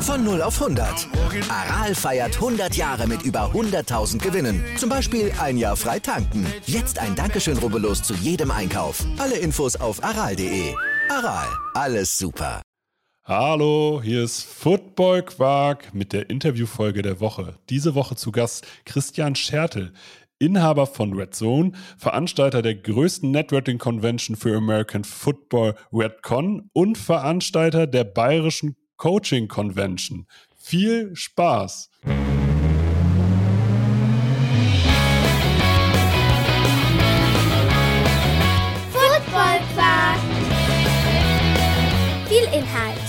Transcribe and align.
Von 0.00 0.24
0 0.24 0.40
auf 0.40 0.62
100. 0.62 1.08
Aral 1.50 1.94
feiert 1.94 2.36
100 2.36 2.74
Jahre 2.74 3.06
mit 3.06 3.22
über 3.22 3.50
100.000 3.52 4.18
Gewinnen. 4.18 4.64
Zum 4.78 4.88
Beispiel 4.88 5.30
ein 5.38 5.58
Jahr 5.58 5.76
frei 5.76 5.98
tanken. 5.98 6.46
Jetzt 6.64 6.98
ein 6.98 7.14
Dankeschön, 7.14 7.58
rubbellos 7.58 8.02
zu 8.02 8.14
jedem 8.14 8.50
Einkauf. 8.50 9.04
Alle 9.18 9.36
Infos 9.36 9.76
auf 9.76 10.02
aral.de. 10.02 10.74
Aral, 11.10 11.48
alles 11.74 12.16
super. 12.16 12.62
Hallo, 13.24 14.00
hier 14.02 14.22
ist 14.22 14.44
Football 14.44 15.24
Quark 15.24 15.92
mit 15.92 16.12
der 16.12 16.30
Interviewfolge 16.30 17.02
der 17.02 17.18
Woche. 17.18 17.58
Diese 17.68 17.96
Woche 17.96 18.14
zu 18.14 18.30
Gast 18.30 18.64
Christian 18.84 19.34
Schertel, 19.34 19.92
Inhaber 20.38 20.86
von 20.86 21.14
Red 21.14 21.34
Zone, 21.34 21.72
Veranstalter 21.96 22.62
der 22.62 22.74
größten 22.74 23.30
Networking 23.30 23.78
Convention 23.78 24.36
für 24.36 24.56
American 24.56 25.04
Football 25.04 25.74
RedCon 25.92 26.70
und 26.72 26.98
Veranstalter 26.98 27.86
der 27.86 28.04
bayerischen 28.04 28.76
Coaching 28.96 29.48
Convention. 29.48 30.26
Viel 30.58 31.14
Spaß! 31.14 31.90
Football. 38.92 39.60
Viel 42.28 42.44
Inhalt. 42.52 43.05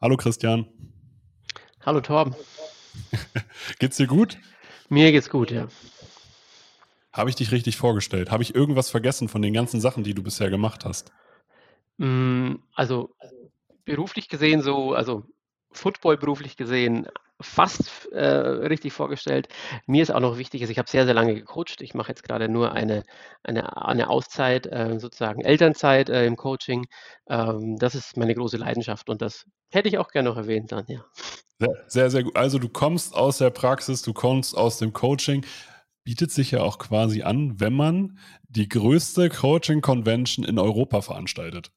Hallo 0.00 0.16
Christian. 0.16 0.66
Hallo 1.84 2.00
Torben. 2.00 2.34
Geht's 3.78 3.96
dir 3.96 4.06
gut? 4.06 4.38
Mir 4.88 5.12
geht's 5.12 5.30
gut, 5.30 5.50
ja. 5.50 5.68
Habe 7.12 7.30
ich 7.30 7.36
dich 7.36 7.52
richtig 7.52 7.76
vorgestellt? 7.76 8.30
Habe 8.30 8.42
ich 8.42 8.54
irgendwas 8.54 8.90
vergessen 8.90 9.28
von 9.28 9.42
den 9.42 9.52
ganzen 9.52 9.80
Sachen, 9.80 10.04
die 10.04 10.14
du 10.14 10.22
bisher 10.22 10.50
gemacht 10.50 10.84
hast? 10.84 11.12
Mm, 11.98 12.54
Also 12.74 13.14
beruflich 13.84 14.28
gesehen 14.28 14.62
so, 14.62 14.94
also 14.94 15.24
Football 15.72 16.16
beruflich 16.16 16.56
gesehen 16.56 17.06
fast 17.40 18.12
äh, 18.12 18.26
richtig 18.26 18.92
vorgestellt. 18.92 19.48
Mir 19.86 20.02
ist 20.02 20.10
auch 20.10 20.20
noch 20.20 20.36
wichtig, 20.36 20.60
also 20.60 20.70
ich 20.70 20.78
habe 20.78 20.90
sehr, 20.90 21.06
sehr 21.06 21.14
lange 21.14 21.34
gecoacht. 21.34 21.80
Ich 21.80 21.94
mache 21.94 22.10
jetzt 22.10 22.22
gerade 22.22 22.48
nur 22.48 22.72
eine, 22.72 23.02
eine, 23.42 23.76
eine 23.76 24.10
Auszeit, 24.10 24.66
äh, 24.66 24.98
sozusagen 24.98 25.42
Elternzeit 25.42 26.10
äh, 26.10 26.26
im 26.26 26.36
Coaching. 26.36 26.86
Ähm, 27.28 27.76
das 27.78 27.94
ist 27.94 28.16
meine 28.16 28.34
große 28.34 28.58
Leidenschaft 28.58 29.08
und 29.08 29.22
das 29.22 29.46
hätte 29.70 29.88
ich 29.88 29.98
auch 29.98 30.08
gerne 30.08 30.28
noch 30.28 30.36
erwähnt 30.36 30.72
dann, 30.72 30.84
ja. 30.88 31.04
Sehr, 31.58 31.84
sehr, 31.88 32.10
sehr 32.10 32.22
gut. 32.24 32.36
Also 32.36 32.58
du 32.58 32.68
kommst 32.68 33.14
aus 33.14 33.38
der 33.38 33.50
Praxis, 33.50 34.02
du 34.02 34.12
kommst 34.12 34.56
aus 34.56 34.78
dem 34.78 34.92
Coaching. 34.92 35.44
Bietet 36.04 36.30
sich 36.30 36.52
ja 36.52 36.62
auch 36.62 36.78
quasi 36.78 37.22
an, 37.22 37.60
wenn 37.60 37.74
man 37.74 38.18
die 38.48 38.68
größte 38.68 39.28
Coaching-Convention 39.28 40.46
in 40.46 40.58
Europa 40.58 41.02
veranstaltet. 41.02 41.70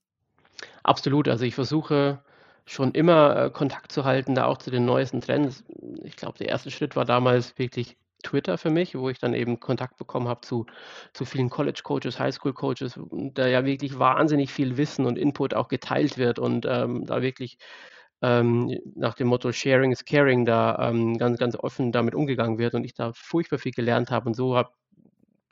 Absolut. 0.83 1.27
Also 1.27 1.43
ich 1.43 1.53
versuche 1.53 2.23
schon 2.65 2.91
immer 2.91 3.35
äh, 3.45 3.49
Kontakt 3.49 3.91
zu 3.91 4.05
halten, 4.05 4.35
da 4.35 4.45
auch 4.45 4.57
zu 4.57 4.71
den 4.71 4.85
neuesten 4.85 5.21
Trends. 5.21 5.63
Ich 6.03 6.15
glaube, 6.15 6.37
der 6.37 6.49
erste 6.49 6.71
Schritt 6.71 6.95
war 6.95 7.05
damals 7.05 7.57
wirklich 7.59 7.97
Twitter 8.23 8.57
für 8.57 8.69
mich, 8.69 8.95
wo 8.95 9.09
ich 9.09 9.19
dann 9.19 9.33
eben 9.33 9.59
Kontakt 9.59 9.97
bekommen 9.97 10.27
habe 10.27 10.41
zu, 10.41 10.65
zu 11.13 11.25
vielen 11.25 11.49
College-Coaches, 11.49 12.19
Highschool-Coaches, 12.19 12.99
da 13.33 13.47
ja 13.47 13.65
wirklich 13.65 13.99
wahnsinnig 13.99 14.51
viel 14.51 14.77
Wissen 14.77 15.05
und 15.05 15.17
Input 15.17 15.53
auch 15.53 15.67
geteilt 15.67 16.17
wird 16.17 16.39
und 16.39 16.65
ähm, 16.65 17.05
da 17.05 17.21
wirklich 17.21 17.57
ähm, 18.21 18.79
nach 18.95 19.15
dem 19.15 19.27
Motto 19.27 19.51
Sharing 19.51 19.91
is 19.91 20.05
Caring 20.05 20.45
da 20.45 20.89
ähm, 20.89 21.17
ganz, 21.17 21.37
ganz 21.37 21.55
offen 21.57 21.91
damit 21.91 22.15
umgegangen 22.15 22.57
wird 22.57 22.73
und 22.73 22.85
ich 22.85 22.93
da 22.93 23.11
furchtbar 23.13 23.59
viel 23.59 23.73
gelernt 23.73 24.11
habe 24.11 24.27
und 24.27 24.35
so 24.35 24.55
habe 24.55 24.71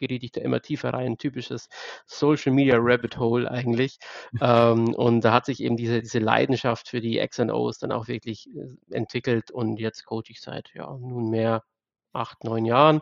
geriet 0.01 0.23
ich 0.23 0.31
da 0.31 0.41
immer 0.41 0.61
tiefer 0.61 0.93
rein, 0.93 1.17
typisches 1.17 1.69
Social 2.05 2.51
Media 2.51 2.75
Rabbit 2.77 3.17
Hole 3.17 3.49
eigentlich. 3.49 3.99
ähm, 4.41 4.93
und 4.95 5.21
da 5.21 5.33
hat 5.33 5.45
sich 5.45 5.61
eben 5.61 5.77
diese, 5.77 6.01
diese 6.01 6.19
Leidenschaft 6.19 6.89
für 6.89 6.99
die 6.99 7.19
X&Os 7.19 7.77
dann 7.77 7.93
auch 7.93 8.07
wirklich 8.09 8.49
äh, 8.49 8.93
entwickelt 8.93 9.51
und 9.51 9.77
jetzt 9.77 10.05
coache 10.05 10.29
ich 10.29 10.41
seit 10.41 10.71
ja, 10.73 10.91
nunmehr 10.97 11.63
acht, 12.11 12.43
neun 12.43 12.65
Jahren. 12.65 13.01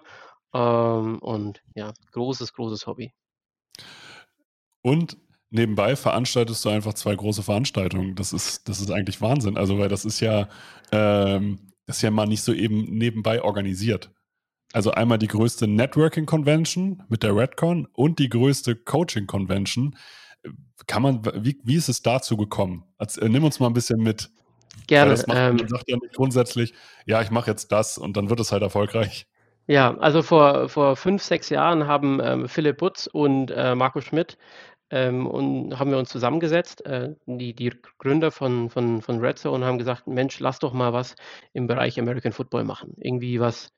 Ähm, 0.54 1.20
und 1.20 1.62
ja, 1.76 1.94
großes, 2.12 2.54
großes 2.54 2.86
Hobby. 2.88 3.14
Und 4.82 5.18
nebenbei 5.50 5.96
veranstaltest 5.96 6.64
du 6.66 6.70
einfach 6.70 6.94
zwei 6.94 7.16
große 7.16 7.44
Veranstaltungen. 7.44 8.16
Das 8.16 8.34
ist, 8.34 8.68
das 8.68 8.80
ist 8.80 8.92
eigentlich 8.92 9.22
Wahnsinn. 9.22 9.58
Also, 9.58 9.78
weil 9.80 9.90
das 9.90 10.06
ist 10.06 10.20
ja, 10.20 10.48
ähm, 10.92 11.72
das 11.86 11.98
ist 11.98 12.02
ja 12.02 12.12
mal 12.12 12.28
nicht 12.28 12.44
so 12.44 12.54
eben 12.54 12.84
nebenbei 12.86 13.42
organisiert. 13.42 14.12
Also 14.74 14.92
einmal 14.92 15.18
die 15.18 15.28
größte 15.28 15.68
Networking 15.68 16.26
Convention 16.26 17.04
mit 17.10 17.24
der 17.24 17.36
Redcon 17.36 17.88
und 17.94 18.20
die 18.20 18.30
größte 18.30 18.76
Coaching 18.76 19.26
Convention. 19.26 19.96
Kann 20.88 21.02
man, 21.02 21.22
wie, 21.44 21.60
wie 21.64 21.76
ist 21.76 21.90
es 21.90 22.02
dazu 22.02 22.38
gekommen? 22.38 22.86
Also, 22.98 23.26
nimm 23.28 23.44
uns 23.44 23.60
mal 23.60 23.68
ein 23.68 23.74
bisschen 23.74 24.02
mit. 24.02 24.30
Gerne. 24.88 25.12
Macht, 25.12 25.26
ähm, 25.30 25.56
man 25.58 25.68
sagt 25.68 25.90
ja 25.90 25.98
nicht 25.98 26.14
grundsätzlich, 26.14 26.74
ja, 27.06 27.22
ich 27.22 27.32
mache 27.32 27.50
jetzt 27.50 27.72
das 27.72 27.98
und 27.98 28.16
dann 28.16 28.30
wird 28.30 28.40
es 28.40 28.52
halt 28.52 28.64
erfolgreich. 28.64 29.28
Ja, 29.68 29.96
also 29.98 30.24
vor, 30.24 30.70
vor 30.70 30.96
fünf, 30.96 31.22
sechs 31.22 31.50
Jahren 31.50 31.86
haben 31.86 32.20
ähm, 32.24 32.48
Philipp 32.48 32.78
Butz 32.78 33.08
und 33.08 33.52
äh, 33.52 33.76
Marco 33.76 34.02
Schmidt 34.02 34.38
ähm, 34.90 35.28
und 35.28 35.78
haben 35.78 35.92
wir 35.92 36.00
uns 36.00 36.10
zusammengesetzt, 36.10 36.86
äh, 36.86 37.14
die, 37.28 37.54
die 37.54 37.72
Gründer 38.00 38.32
von, 38.32 38.70
von, 38.70 39.02
von 39.02 39.20
Red 39.20 39.38
Zone, 39.38 39.56
und 39.56 39.66
haben 39.66 39.78
gesagt, 39.78 40.08
Mensch, 40.08 40.40
lass 40.40 40.60
doch 40.60 40.74
mal 40.74 40.94
was 40.94 41.16
im 41.54 41.68
Bereich 41.68 42.00
American 42.00 42.32
Football 42.32 42.64
machen. 42.64 42.96
Irgendwie 42.98 43.40
was, 43.40 43.70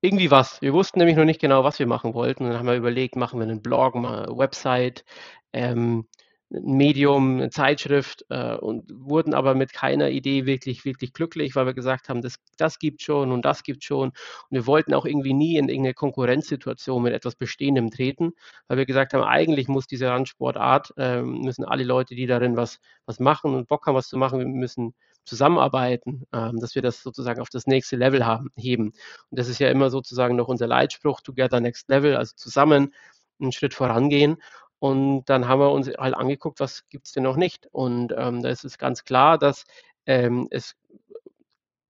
irgendwie 0.00 0.30
was. 0.30 0.60
Wir 0.62 0.72
wussten 0.72 0.98
nämlich 0.98 1.16
noch 1.16 1.24
nicht 1.24 1.40
genau, 1.40 1.64
was 1.64 1.78
wir 1.78 1.86
machen 1.86 2.14
wollten. 2.14 2.44
Dann 2.44 2.58
haben 2.58 2.66
wir 2.66 2.76
überlegt, 2.76 3.16
machen 3.16 3.40
wir 3.40 3.44
einen 3.44 3.62
Blog, 3.62 3.96
eine 3.96 4.28
Website, 4.30 5.04
ähm, 5.52 6.06
ein 6.50 6.76
Medium, 6.76 7.36
eine 7.36 7.50
Zeitschrift 7.50 8.24
äh, 8.30 8.54
und 8.54 8.90
wurden 8.90 9.34
aber 9.34 9.54
mit 9.54 9.72
keiner 9.72 10.08
Idee 10.08 10.46
wirklich, 10.46 10.84
wirklich 10.84 11.12
glücklich, 11.12 11.54
weil 11.56 11.66
wir 11.66 11.74
gesagt 11.74 12.08
haben, 12.08 12.22
das, 12.22 12.36
das 12.56 12.78
gibt 12.78 13.02
schon 13.02 13.32
und 13.32 13.44
das 13.44 13.62
gibt 13.62 13.84
schon. 13.84 14.10
Und 14.10 14.14
wir 14.50 14.66
wollten 14.66 14.94
auch 14.94 15.04
irgendwie 15.04 15.34
nie 15.34 15.56
in 15.58 15.68
irgendeine 15.68 15.94
Konkurrenzsituation 15.94 17.02
mit 17.02 17.12
etwas 17.12 17.34
Bestehendem 17.36 17.90
treten, 17.90 18.32
weil 18.66 18.78
wir 18.78 18.86
gesagt 18.86 19.12
haben, 19.12 19.24
eigentlich 19.24 19.68
muss 19.68 19.86
diese 19.86 20.08
Randsportart, 20.08 20.94
äh, 20.96 21.20
müssen 21.22 21.64
alle 21.64 21.84
Leute, 21.84 22.14
die 22.14 22.26
darin 22.26 22.56
was, 22.56 22.78
was 23.04 23.20
machen 23.20 23.54
und 23.54 23.68
Bock 23.68 23.86
haben, 23.86 23.96
was 23.96 24.08
zu 24.08 24.16
machen, 24.16 24.38
wir 24.38 24.46
müssen 24.46 24.94
zusammenarbeiten, 25.28 26.24
ähm, 26.32 26.58
dass 26.60 26.74
wir 26.74 26.82
das 26.82 27.02
sozusagen 27.02 27.40
auf 27.40 27.50
das 27.50 27.66
nächste 27.66 27.96
Level 27.96 28.26
haben, 28.26 28.50
heben. 28.56 28.88
Und 29.30 29.38
das 29.38 29.48
ist 29.48 29.58
ja 29.60 29.70
immer 29.70 29.90
sozusagen 29.90 30.36
noch 30.36 30.48
unser 30.48 30.66
Leitspruch, 30.66 31.20
Together 31.20 31.60
Next 31.60 31.88
Level, 31.88 32.16
also 32.16 32.34
zusammen 32.36 32.94
einen 33.40 33.52
Schritt 33.52 33.74
vorangehen. 33.74 34.38
Und 34.80 35.24
dann 35.26 35.48
haben 35.48 35.60
wir 35.60 35.72
uns 35.72 35.88
halt 35.88 36.14
angeguckt, 36.14 36.60
was 36.60 36.88
gibt 36.88 37.06
es 37.06 37.12
denn 37.12 37.24
noch 37.24 37.36
nicht. 37.36 37.68
Und 37.72 38.14
ähm, 38.16 38.42
da 38.42 38.48
ist 38.48 38.64
es 38.64 38.78
ganz 38.78 39.04
klar, 39.04 39.38
dass 39.38 39.64
ähm, 40.06 40.48
es 40.50 40.74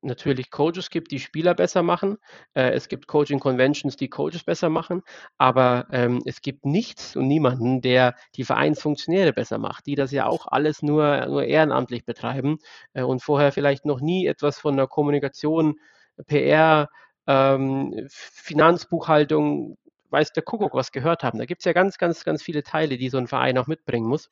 natürlich 0.03 0.51
Coaches 0.51 0.91
gibt, 0.91 1.11
die 1.11 1.21
Spieler 1.21 1.55
besser 1.55 1.83
machen. 1.83 2.19
Äh, 2.55 2.71
es 2.71 2.89
gibt 2.89 3.07
Coaching 3.07 3.41
Conventions, 3.41 3.97
die 3.97 4.09
Coaches 4.09 4.45
besser 4.45 4.69
machen. 4.69 5.03
Aber 5.37 5.87
ähm, 5.93 6.23
es 6.25 6.41
gibt 6.41 6.65
nichts 6.65 7.17
und 7.17 7.27
niemanden, 7.29 7.81
der 7.81 8.15
die 8.35 8.45
Vereinsfunktionäre 8.45 9.33
besser 9.33 9.59
macht, 9.59 9.87
die 9.87 9.95
das 9.95 10.13
ja 10.13 10.27
auch 10.27 10.47
alles 10.47 10.83
nur, 10.83 11.27
nur 11.27 11.45
ehrenamtlich 11.45 12.05
betreiben 12.05 12.59
äh, 12.95 13.03
und 13.03 13.23
vorher 13.23 13.53
vielleicht 13.53 13.85
noch 13.85 14.01
nie 14.01 14.27
etwas 14.27 14.59
von 14.59 14.77
der 14.77 14.87
Kommunikation, 14.87 15.79
PR, 16.27 16.89
ähm, 17.27 18.07
Finanzbuchhaltung, 18.09 19.77
weiß 20.11 20.33
der 20.33 20.43
Kuckuck 20.43 20.75
was 20.75 20.93
gehört 20.93 21.23
haben. 21.23 21.39
Da 21.39 21.45
gibt 21.45 21.61
es 21.61 21.65
ja 21.65 21.73
ganz, 21.73 21.99
ganz, 21.99 22.25
ganz 22.25 22.43
viele 22.43 22.63
Teile, 22.63 22.97
die 22.99 23.11
so 23.11 23.19
ein 23.19 23.27
Verein 23.27 23.59
auch 23.59 23.67
mitbringen 23.67 24.09
muss. 24.09 24.31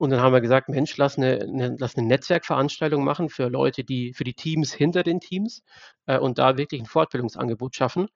Und 0.00 0.08
dann 0.08 0.22
haben 0.22 0.32
wir 0.32 0.40
gesagt, 0.40 0.70
Mensch, 0.70 0.96
lass 0.96 1.18
eine, 1.18 1.42
eine, 1.42 1.76
lass 1.78 1.94
eine 1.94 2.06
Netzwerkveranstaltung 2.06 3.04
machen 3.04 3.28
für 3.28 3.48
Leute, 3.48 3.84
die, 3.84 4.14
für 4.14 4.24
die 4.24 4.32
Teams 4.32 4.72
hinter 4.72 5.02
den 5.02 5.20
Teams 5.20 5.62
äh, 6.06 6.18
und 6.18 6.38
da 6.38 6.56
wirklich 6.56 6.80
ein 6.80 6.86
Fortbildungsangebot 6.86 7.76
schaffen, 7.76 8.08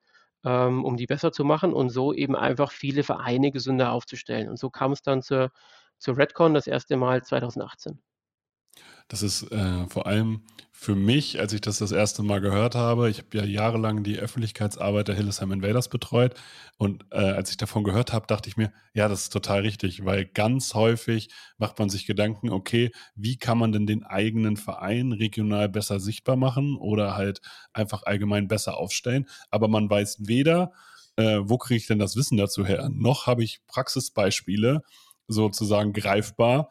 ähm, 0.47 0.83
um 0.83 0.97
die 0.97 1.05
besser 1.05 1.31
zu 1.31 1.45
machen 1.45 1.75
und 1.75 1.91
so 1.91 2.15
eben 2.15 2.37
einfach 2.37 2.73
viele 2.73 3.03
Vereine 3.03 3.53
gesünder 3.53 3.93
aufzustellen. 3.93 4.49
Und 4.49 4.59
so 4.59 4.71
kam 4.71 4.93
es 4.93 5.03
dann 5.03 5.21
zur, 5.21 5.51
zur 5.99 6.17
Redcon 6.17 6.55
das 6.55 6.67
erste 6.67 6.97
Mal 6.97 7.23
2018. 7.23 8.01
Das 9.09 9.23
ist 9.23 9.51
äh, 9.53 9.87
vor 9.89 10.07
allem 10.07 10.43
für 10.73 10.95
mich, 10.95 11.41
als 11.41 11.53
ich 11.53 11.61
das 11.61 11.79
das 11.79 11.93
erste 11.93 12.23
Mal 12.23 12.41
gehört 12.41 12.75
habe, 12.75 13.09
ich 13.09 13.19
habe 13.19 13.39
ja 13.39 13.45
jahrelang 13.45 14.03
die 14.03 14.19
Öffentlichkeitsarbeit 14.19 15.09
der 15.09 15.15
Hillesheim 15.15 15.53
Invaders 15.53 15.89
betreut 15.89 16.35
und 16.77 17.07
äh, 17.11 17.19
als 17.19 17.51
ich 17.51 17.57
davon 17.57 17.85
gehört 17.85 18.13
habe, 18.13 18.27
dachte 18.27 18.49
ich 18.49 18.57
mir, 18.57 18.73
ja, 18.93 19.09
das 19.09 19.23
ist 19.23 19.33
total 19.33 19.61
richtig, 19.61 20.05
weil 20.05 20.27
ganz 20.27 20.75
häufig 20.75 21.29
macht 21.59 21.79
man 21.79 21.89
sich 21.89 22.07
Gedanken, 22.07 22.51
okay, 22.51 22.91
wie 23.15 23.37
kann 23.39 23.57
man 23.57 23.73
denn 23.73 23.87
den 23.87 24.05
eigenen 24.05 24.57
Verein 24.57 25.13
regional 25.13 25.69
besser 25.69 26.01
sichtbar 26.01 26.37
machen 26.37 26.77
oder 26.77 27.15
halt 27.17 27.41
einfach 27.73 28.03
allgemein 28.03 28.49
besser 28.49 28.77
aufstellen, 28.77 29.27
aber 29.51 29.69
man 29.69 29.89
weiß 29.89 30.27
weder, 30.27 30.73
äh, 31.17 31.39
wo 31.43 31.57
kriege 31.57 31.79
ich 31.79 31.87
denn 31.87 31.99
das 31.99 32.17
Wissen 32.17 32.37
dazu 32.37 32.67
her? 32.67 32.91
Noch 32.93 33.27
habe 33.27 33.45
ich 33.45 33.61
Praxisbeispiele 33.69 34.83
sozusagen 35.29 35.93
greifbar. 35.93 36.69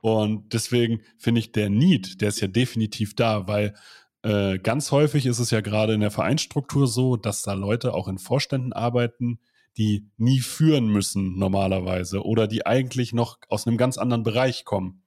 Und 0.00 0.52
deswegen 0.52 1.02
finde 1.18 1.40
ich 1.40 1.52
der 1.52 1.70
Need, 1.70 2.20
der 2.20 2.28
ist 2.28 2.40
ja 2.40 2.48
definitiv 2.48 3.14
da, 3.14 3.46
weil 3.46 3.74
äh, 4.22 4.58
ganz 4.58 4.92
häufig 4.92 5.26
ist 5.26 5.38
es 5.38 5.50
ja 5.50 5.60
gerade 5.60 5.94
in 5.94 6.00
der 6.00 6.10
Vereinsstruktur 6.10 6.86
so, 6.86 7.16
dass 7.16 7.42
da 7.42 7.52
Leute 7.54 7.94
auch 7.94 8.08
in 8.08 8.18
Vorständen 8.18 8.72
arbeiten, 8.72 9.40
die 9.76 10.10
nie 10.16 10.40
führen 10.40 10.88
müssen 10.88 11.38
normalerweise 11.38 12.24
oder 12.24 12.46
die 12.46 12.66
eigentlich 12.66 13.12
noch 13.12 13.38
aus 13.48 13.66
einem 13.66 13.76
ganz 13.76 13.98
anderen 13.98 14.24
Bereich 14.24 14.64
kommen. 14.64 15.02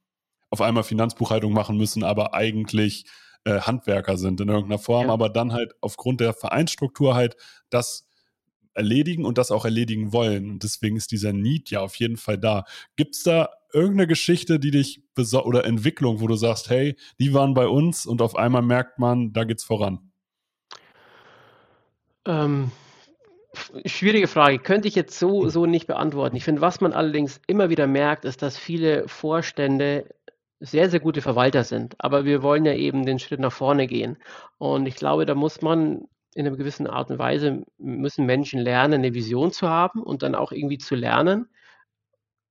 Auf 0.49 0.61
einmal 0.61 0.83
Finanzbuchhaltung 0.83 1.53
machen 1.53 1.77
müssen, 1.77 2.03
aber 2.03 2.33
eigentlich 2.33 3.05
äh, 3.43 3.59
Handwerker 3.59 4.17
sind 4.17 4.39
in 4.41 4.49
irgendeiner 4.49 4.79
Form, 4.79 5.07
ja. 5.07 5.13
aber 5.13 5.29
dann 5.29 5.51
halt 5.51 5.73
aufgrund 5.81 6.21
der 6.21 6.33
Vereinsstruktur 6.33 7.15
halt 7.15 7.35
das 7.69 8.07
erledigen 8.73 9.25
und 9.25 9.37
das 9.37 9.51
auch 9.51 9.65
erledigen 9.65 10.13
wollen. 10.13 10.49
Und 10.49 10.63
deswegen 10.63 10.95
ist 10.95 11.11
dieser 11.11 11.33
Need 11.33 11.69
ja 11.69 11.81
auf 11.81 11.95
jeden 11.95 12.17
Fall 12.17 12.37
da. 12.37 12.65
Gibt 12.95 13.15
es 13.15 13.23
da 13.23 13.49
irgendeine 13.73 14.07
Geschichte, 14.07 14.59
die 14.59 14.71
dich 14.71 15.01
oder 15.17 15.65
Entwicklung, 15.65 16.21
wo 16.21 16.27
du 16.27 16.35
sagst, 16.35 16.69
hey, 16.69 16.95
die 17.19 17.33
waren 17.33 17.53
bei 17.53 17.67
uns 17.67 18.05
und 18.05 18.21
auf 18.21 18.35
einmal 18.35 18.61
merkt 18.61 18.99
man, 18.99 19.33
da 19.33 19.43
geht's 19.43 19.63
voran? 19.63 20.11
Ähm, 22.25 22.71
schwierige 23.85 24.27
Frage. 24.27 24.59
Könnte 24.59 24.87
ich 24.87 24.95
jetzt 24.95 25.17
so, 25.17 25.49
so 25.49 25.65
nicht 25.65 25.87
beantworten. 25.87 26.35
Ich 26.35 26.43
finde, 26.43 26.61
was 26.61 26.81
man 26.81 26.93
allerdings 26.93 27.41
immer 27.47 27.69
wieder 27.69 27.87
merkt, 27.87 28.25
ist, 28.25 28.41
dass 28.41 28.57
viele 28.57 29.07
Vorstände 29.07 30.09
sehr, 30.59 30.89
sehr 30.89 31.01
gute 31.01 31.21
Verwalter 31.21 31.63
sind. 31.63 31.95
Aber 31.99 32.23
wir 32.23 32.41
wollen 32.41 32.65
ja 32.65 32.73
eben 32.73 33.05
den 33.05 33.19
Schritt 33.19 33.39
nach 33.39 33.51
vorne 33.51 33.87
gehen. 33.87 34.17
Und 34.57 34.85
ich 34.85 34.95
glaube, 34.95 35.25
da 35.25 35.35
muss 35.35 35.61
man 35.61 36.07
in 36.35 36.47
einer 36.47 36.55
gewissen 36.55 36.87
Art 36.87 37.11
und 37.11 37.19
Weise, 37.19 37.63
müssen 37.77 38.25
Menschen 38.25 38.59
lernen, 38.59 38.95
eine 38.95 39.13
Vision 39.13 39.51
zu 39.51 39.69
haben 39.69 40.01
und 40.01 40.23
dann 40.23 40.35
auch 40.35 40.51
irgendwie 40.51 40.77
zu 40.77 40.95
lernen, 40.95 41.47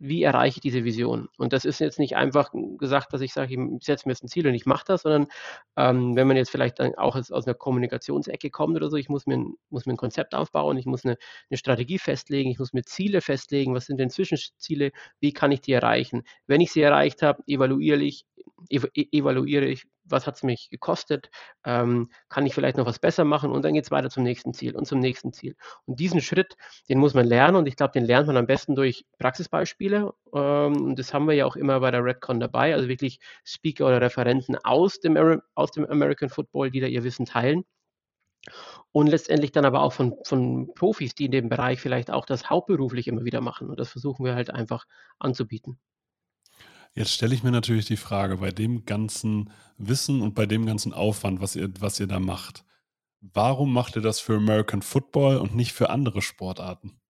wie 0.03 0.25
erreiche 0.25 0.57
ich 0.57 0.61
diese 0.63 0.85
Vision? 0.85 1.29
Und 1.39 1.53
das 1.53 1.65
ist 1.65 1.79
jetzt 1.79 2.01
nicht 2.01 2.17
einfach 2.17 2.51
gesagt, 2.79 3.13
dass 3.13 3.21
ich 3.21 3.33
sage, 3.33 3.55
ich 3.55 3.85
setze 3.85 4.09
mir 4.09 4.13
jetzt 4.13 4.25
ein 4.25 4.29
Ziel 4.29 4.49
und 4.49 4.55
ich 4.55 4.67
mache 4.67 4.85
das, 4.87 5.03
sondern 5.03 5.29
ähm, 5.77 6.17
wenn 6.17 6.27
man 6.27 6.37
jetzt 6.37 6.51
vielleicht 6.51 6.81
dann 6.81 6.97
auch 6.97 7.15
aus 7.15 7.31
einer 7.31 7.55
Kommunikationsecke 7.55 8.51
kommt 8.51 8.77
oder 8.77 8.91
so, 8.91 8.97
ich 8.97 9.09
muss 9.09 9.27
mir, 9.27 9.47
muss 9.71 9.87
mir 9.87 9.95
ein 9.95 9.97
Konzept 9.97 10.35
aufbauen, 10.35 10.77
ich 10.77 10.87
muss 10.87 11.05
eine, 11.05 11.17
eine 11.51 11.57
Strategie 11.57 11.99
festlegen, 11.99 12.51
ich 12.51 12.59
muss 12.59 12.73
mir 12.73 12.83
Ziele 12.83 13.21
festlegen, 13.21 13.75
was 13.75 13.87
sind 13.87 13.99
denn 14.01 14.11
Zwischenziele, 14.11 14.91
wie 15.21 15.33
kann 15.33 15.53
ich 15.53 15.61
die 15.61 15.73
erreichen? 15.73 16.25
Wenn 16.49 16.61
ich 16.61 16.73
sie 16.73 16.83
erreicht 16.83 17.23
habe, 17.23 17.43
evaluiere 17.47 18.03
ich, 18.03 18.27
ev 18.71 18.87
evaluiere 18.95 19.67
ich, 19.67 19.85
was 20.05 20.27
hat 20.27 20.37
es 20.37 20.43
mich 20.43 20.71
gekostet, 20.71 21.31
ähm, 21.65 22.11
kann 22.29 22.47
ich 22.47 22.55
vielleicht 22.55 22.77
noch 22.77 22.87
was 22.87 22.99
besser 22.99 23.25
machen 23.25 23.51
und 23.51 23.65
dann 23.65 23.75
geht 23.75 23.85
es 23.85 23.91
weiter 23.91 24.11
zum 24.11 24.23
nächsten 24.23 24.55
Ziel 24.55 24.77
und 24.77 24.87
zum 24.87 24.99
nächsten 24.99 25.33
Ziel. 25.33 25.57
Und 25.87 26.01
diesen 26.01 26.21
Schritt, 26.21 26.57
den 26.89 26.99
muss 26.99 27.15
man 27.15 27.27
lernen 27.27 27.57
und 27.57 27.67
ich 27.67 27.77
glaube, 27.77 27.93
den 27.93 28.05
lernt 28.05 28.27
man 28.27 28.37
am 28.37 28.47
besten 28.47 28.75
durch 28.75 29.05
Praxisbeispiele 29.19 30.13
ähm, 30.35 30.83
und 30.83 30.99
das 30.99 31.15
haben 31.15 31.27
wir 31.27 31.35
ja 31.35 31.47
auch 31.47 31.57
immer 31.57 31.81
bei 31.81 31.91
der 31.91 32.05
Redcon 32.05 32.41
dabei, 32.41 32.75
also 32.75 32.89
wirklich 32.89 33.21
Speaker 33.45 33.87
oder 33.87 34.01
Referenten 34.01 34.57
aus 34.57 35.01
dem, 35.01 35.41
aus 35.55 35.71
dem 35.73 35.87
American 35.87 36.29
Football, 36.29 36.71
die 36.71 36.81
da 36.81 36.87
ihr 36.87 37.05
Wissen 37.05 37.27
teilen. 37.27 37.65
Und 38.91 39.07
letztendlich 39.07 39.53
dann 39.53 39.65
aber 39.65 39.83
auch 39.83 39.93
von, 39.93 40.17
von 40.25 40.75
Profis, 40.75 41.15
die 41.15 41.27
in 41.27 41.31
dem 41.31 41.49
Bereich 41.49 41.81
vielleicht 41.81 42.11
auch 42.11 42.27
das 42.27 42.51
hauptberuflich 42.51 43.07
immer 43.09 43.25
wieder 43.25 43.41
machen. 43.41 43.71
Und 43.71 43.79
das 43.79 43.91
versuchen 43.91 44.25
wir 44.25 44.35
halt 44.35 44.51
einfach 44.51 44.87
anzubieten. 45.19 45.79
Jetzt 46.95 47.13
stelle 47.13 47.35
ich 47.35 47.43
mir 47.43 47.51
natürlich 47.51 47.87
die 47.87 47.97
Frage, 47.97 48.39
bei 48.39 48.51
dem 48.51 48.85
ganzen 48.85 49.51
Wissen 49.79 50.21
und 50.21 50.35
bei 50.35 50.47
dem 50.47 50.67
ganzen 50.67 50.93
Aufwand, 50.93 51.41
was 51.41 51.57
ihr, 51.57 51.71
was 51.81 51.99
ihr 51.99 52.07
da 52.07 52.21
macht, 52.21 52.65
warum 53.21 53.73
macht 53.73 53.97
ihr 53.97 54.03
das 54.03 54.21
für 54.21 54.37
American 54.37 54.83
Football 54.83 55.39
und 55.39 55.55
nicht 55.55 55.73
für 55.73 55.91
andere 55.91 56.21
Sportarten? 56.21 57.01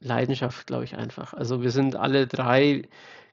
Leidenschaft, 0.00 0.66
glaube 0.66 0.84
ich 0.84 0.96
einfach. 0.96 1.34
Also 1.34 1.62
wir 1.62 1.70
sind 1.70 1.96
alle 1.96 2.26
drei 2.26 2.82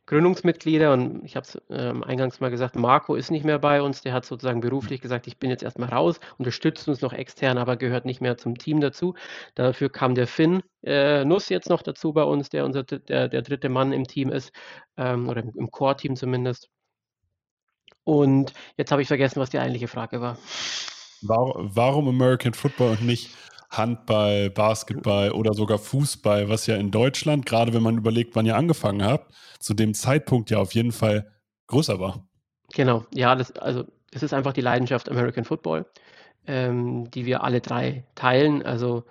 Gründungsmitglieder 0.05 0.91
und 0.91 1.23
ich 1.23 1.35
habe 1.35 1.45
es 1.45 1.61
ähm, 1.69 2.03
eingangs 2.03 2.41
mal 2.41 2.51
gesagt, 2.51 2.75
Marco 2.75 3.15
ist 3.15 3.31
nicht 3.31 3.45
mehr 3.45 3.59
bei 3.59 3.81
uns, 3.81 4.01
der 4.01 4.13
hat 4.13 4.25
sozusagen 4.25 4.59
beruflich 4.59 5.00
gesagt, 5.00 5.27
ich 5.27 5.38
bin 5.38 5.50
jetzt 5.50 5.63
erstmal 5.63 5.89
raus, 5.89 6.19
unterstützt 6.38 6.88
uns 6.89 7.01
noch 7.01 7.13
extern, 7.13 7.57
aber 7.57 7.77
gehört 7.77 8.03
nicht 8.05 8.19
mehr 8.19 8.38
zum 8.38 8.57
Team 8.57 8.81
dazu. 8.81 9.15
Dafür 9.55 9.89
kam 9.89 10.13
der 10.13 10.27
Finn 10.27 10.61
äh, 10.83 11.23
Nuss 11.23 11.47
jetzt 11.50 11.69
noch 11.69 11.81
dazu 11.81 12.11
bei 12.11 12.23
uns, 12.23 12.50
der 12.50 12.65
unser 12.65 12.83
der, 12.83 13.29
der 13.29 13.41
dritte 13.41 13.69
Mann 13.69 13.94
im 13.94 14.05
Team 14.05 14.29
ist, 14.29 14.51
ähm, 14.97 15.29
oder 15.29 15.41
im, 15.41 15.53
im 15.55 15.71
Core-Team 15.71 16.15
zumindest. 16.17 16.69
Und 18.03 18.53
jetzt 18.75 18.91
habe 18.91 19.01
ich 19.01 19.07
vergessen, 19.07 19.39
was 19.39 19.49
die 19.49 19.59
eigentliche 19.59 19.88
Frage 19.88 20.19
war. 20.19 20.38
Warum 21.21 22.09
American 22.09 22.53
Football 22.53 22.91
und 22.91 23.06
nicht 23.06 23.29
Handball, 23.77 24.49
Basketball 24.49 25.31
oder 25.31 25.53
sogar 25.53 25.77
Fußball, 25.77 26.49
was 26.49 26.67
ja 26.67 26.75
in 26.75 26.91
Deutschland, 26.91 27.45
gerade 27.45 27.73
wenn 27.73 27.83
man 27.83 27.97
überlegt, 27.97 28.35
wann 28.35 28.45
ihr 28.45 28.55
angefangen 28.55 29.03
habt, 29.03 29.33
zu 29.59 29.73
dem 29.73 29.93
Zeitpunkt 29.93 30.49
ja 30.51 30.59
auf 30.59 30.73
jeden 30.73 30.91
Fall 30.91 31.31
größer 31.67 31.99
war. 31.99 32.27
Genau, 32.73 33.05
ja, 33.13 33.35
das, 33.35 33.51
also 33.57 33.85
es 34.11 34.23
ist 34.23 34.33
einfach 34.33 34.53
die 34.53 34.61
Leidenschaft 34.61 35.09
American 35.09 35.43
Football, 35.43 35.85
ähm, 36.47 37.09
die 37.11 37.25
wir 37.25 37.43
alle 37.43 37.61
drei 37.61 38.05
teilen. 38.15 38.63
Also 38.63 39.03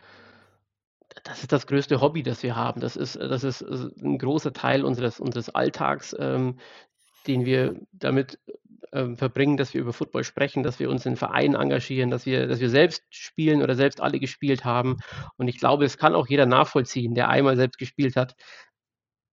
das 1.24 1.40
ist 1.40 1.52
das 1.52 1.66
größte 1.66 2.00
Hobby, 2.00 2.22
das 2.22 2.42
wir 2.42 2.56
haben. 2.56 2.80
Das 2.80 2.96
ist, 2.96 3.16
das 3.16 3.44
ist 3.44 3.62
ein 3.62 4.18
großer 4.18 4.52
Teil 4.52 4.84
unseres, 4.84 5.20
unseres 5.20 5.50
Alltags, 5.50 6.14
ähm, 6.18 6.58
den 7.26 7.44
wir 7.44 7.76
damit 7.92 8.38
ähm, 8.92 9.16
verbringen, 9.16 9.56
dass 9.56 9.74
wir 9.74 9.80
über 9.80 9.92
Football 9.92 10.24
sprechen, 10.24 10.62
dass 10.62 10.78
wir 10.78 10.90
uns 10.90 11.06
in 11.06 11.16
Vereinen 11.16 11.54
engagieren, 11.54 12.10
dass 12.10 12.26
wir, 12.26 12.46
dass 12.46 12.60
wir 12.60 12.70
selbst 12.70 13.02
spielen 13.10 13.62
oder 13.62 13.74
selbst 13.74 14.00
alle 14.00 14.18
gespielt 14.20 14.64
haben. 14.64 14.98
Und 15.36 15.48
ich 15.48 15.58
glaube, 15.58 15.84
es 15.84 15.98
kann 15.98 16.14
auch 16.14 16.28
jeder 16.28 16.46
nachvollziehen, 16.46 17.14
der 17.14 17.28
einmal 17.28 17.56
selbst 17.56 17.78
gespielt 17.78 18.16
hat, 18.16 18.34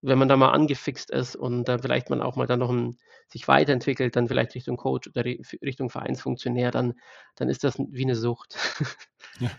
wenn 0.02 0.18
man 0.18 0.30
da 0.30 0.38
mal 0.38 0.52
angefixt 0.52 1.12
ist 1.12 1.36
und 1.36 1.66
dann 1.66 1.80
vielleicht 1.80 2.10
man 2.10 2.22
auch 2.22 2.36
mal 2.36 2.48
dann 2.48 2.60
noch 2.60 2.72
ein, 2.72 2.98
sich 3.28 3.48
weiterentwickelt, 3.48 4.16
dann 4.16 4.28
vielleicht 4.28 4.56
Richtung 4.56 4.78
Coach 4.78 5.08
oder 5.08 5.26
Richtung 5.26 5.90
Vereinsfunktionär, 5.90 6.72
dann, 6.72 6.94
dann 7.36 7.50
ist 7.50 7.64
das 7.64 7.78
wie 7.78 8.04
eine 8.04 8.16
Sucht. 8.16 8.56
Ja. 9.40 9.52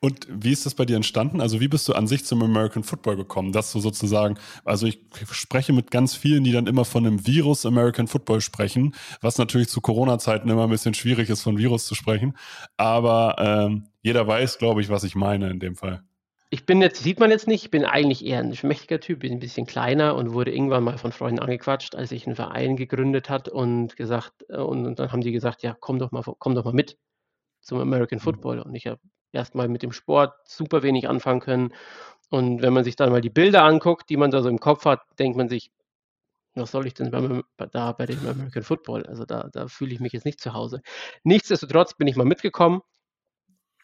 Und 0.00 0.26
wie 0.28 0.52
ist 0.52 0.66
das 0.66 0.74
bei 0.74 0.84
dir 0.84 0.96
entstanden? 0.96 1.40
Also 1.40 1.60
wie 1.60 1.68
bist 1.68 1.88
du 1.88 1.94
an 1.94 2.06
sich 2.06 2.24
zum 2.26 2.42
American 2.42 2.82
Football 2.82 3.16
gekommen, 3.16 3.52
dass 3.52 3.72
du 3.72 3.80
sozusagen, 3.80 4.36
also 4.64 4.86
ich 4.86 5.00
spreche 5.30 5.72
mit 5.72 5.90
ganz 5.90 6.14
vielen, 6.14 6.44
die 6.44 6.52
dann 6.52 6.66
immer 6.66 6.84
von 6.84 7.06
einem 7.06 7.26
Virus 7.26 7.64
American 7.64 8.06
Football 8.06 8.42
sprechen, 8.42 8.94
was 9.22 9.38
natürlich 9.38 9.68
zu 9.68 9.80
Corona-Zeiten 9.80 10.50
immer 10.50 10.64
ein 10.64 10.70
bisschen 10.70 10.92
schwierig 10.92 11.30
ist, 11.30 11.40
von 11.40 11.56
Virus 11.56 11.86
zu 11.86 11.94
sprechen. 11.94 12.36
Aber 12.76 13.36
ähm, 13.38 13.88
jeder 14.02 14.26
weiß, 14.26 14.58
glaube 14.58 14.82
ich, 14.82 14.90
was 14.90 15.04
ich 15.04 15.14
meine 15.14 15.48
in 15.48 15.60
dem 15.60 15.76
Fall. 15.76 16.02
Ich 16.56 16.64
bin 16.64 16.80
jetzt, 16.80 17.02
sieht 17.02 17.20
man 17.20 17.30
jetzt 17.30 17.46
nicht, 17.46 17.64
ich 17.64 17.70
bin 17.70 17.84
eigentlich 17.84 18.24
eher 18.24 18.38
ein 18.38 18.56
schmächtiger 18.56 18.98
Typ, 18.98 19.18
bin 19.18 19.32
ein 19.34 19.40
bisschen 19.40 19.66
kleiner 19.66 20.14
und 20.16 20.32
wurde 20.32 20.54
irgendwann 20.54 20.84
mal 20.84 20.96
von 20.96 21.12
Freunden 21.12 21.38
angequatscht, 21.38 21.94
als 21.94 22.12
ich 22.12 22.26
einen 22.26 22.34
Verein 22.34 22.76
gegründet 22.76 23.28
hat 23.28 23.50
und 23.50 23.94
gesagt, 23.94 24.46
äh, 24.48 24.56
und, 24.56 24.86
und 24.86 24.98
dann 24.98 25.12
haben 25.12 25.20
die 25.20 25.32
gesagt, 25.32 25.62
ja, 25.62 25.76
komm 25.78 25.98
doch 25.98 26.12
mal, 26.12 26.22
komm 26.38 26.54
doch 26.54 26.64
mal 26.64 26.72
mit 26.72 26.96
zum 27.60 27.78
American 27.78 28.20
mhm. 28.20 28.22
Football. 28.22 28.60
Und 28.60 28.74
ich 28.74 28.86
habe 28.86 28.98
erstmal 29.32 29.68
mit 29.68 29.82
dem 29.82 29.92
Sport 29.92 30.32
super 30.48 30.82
wenig 30.82 31.10
anfangen 31.10 31.40
können. 31.40 31.74
Und 32.30 32.62
wenn 32.62 32.72
man 32.72 32.84
sich 32.84 32.96
dann 32.96 33.10
mal 33.10 33.20
die 33.20 33.28
Bilder 33.28 33.62
anguckt, 33.64 34.08
die 34.08 34.16
man 34.16 34.30
da 34.30 34.40
so 34.40 34.48
im 34.48 34.58
Kopf 34.58 34.86
hat, 34.86 35.02
denkt 35.18 35.36
man 35.36 35.50
sich, 35.50 35.70
was 36.54 36.70
soll 36.70 36.86
ich 36.86 36.94
denn 36.94 37.10
beim, 37.10 37.44
da 37.70 37.92
bei 37.92 38.06
dem 38.06 38.26
American 38.26 38.62
Football? 38.62 39.04
Also 39.04 39.26
da, 39.26 39.50
da 39.52 39.68
fühle 39.68 39.92
ich 39.92 40.00
mich 40.00 40.14
jetzt 40.14 40.24
nicht 40.24 40.40
zu 40.40 40.54
Hause. 40.54 40.80
Nichtsdestotrotz 41.22 41.92
bin 41.92 42.08
ich 42.08 42.16
mal 42.16 42.24
mitgekommen 42.24 42.80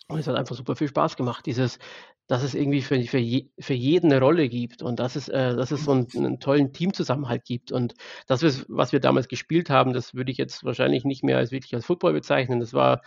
und 0.09 0.19
es 0.19 0.27
hat 0.27 0.37
einfach 0.37 0.57
super 0.57 0.77
viel 0.77 0.89
Spaß 0.89 1.17
gemacht. 1.17 1.47
Dieses, 1.47 1.79
dass 2.27 2.43
es 2.43 2.55
irgendwie 2.55 2.83
für, 2.83 3.01
für, 3.03 3.19
je, 3.19 3.49
für 3.59 3.75
jeden 3.75 4.13
eine 4.13 4.21
Rolle 4.21 4.49
gibt 4.49 4.83
und 4.83 4.99
dass 5.01 5.17
es, 5.17 5.29
äh, 5.29 5.55
dass 5.57 5.71
es 5.71 5.85
so 5.85 5.93
einen, 5.93 6.07
einen, 6.15 6.41
tollen 6.41 6.73
Teamzusammenhalt 6.73 7.45
gibt. 7.45 7.73
Und 7.73 7.95
das, 8.27 8.43
was 8.69 8.93
wir 8.93 9.01
damals 9.01 9.29
gespielt 9.29 9.71
haben, 9.71 9.93
das 9.93 10.15
würde 10.15 10.33
ich 10.33 10.39
jetzt 10.39 10.65
wahrscheinlich 10.65 11.05
nicht 11.05 11.25
mehr 11.25 11.39
als 11.39 11.53
wirklich 11.53 11.75
als 11.75 11.87
Football 11.87 12.13
bezeichnen. 12.13 12.61
Das 12.61 12.75
war 12.75 13.03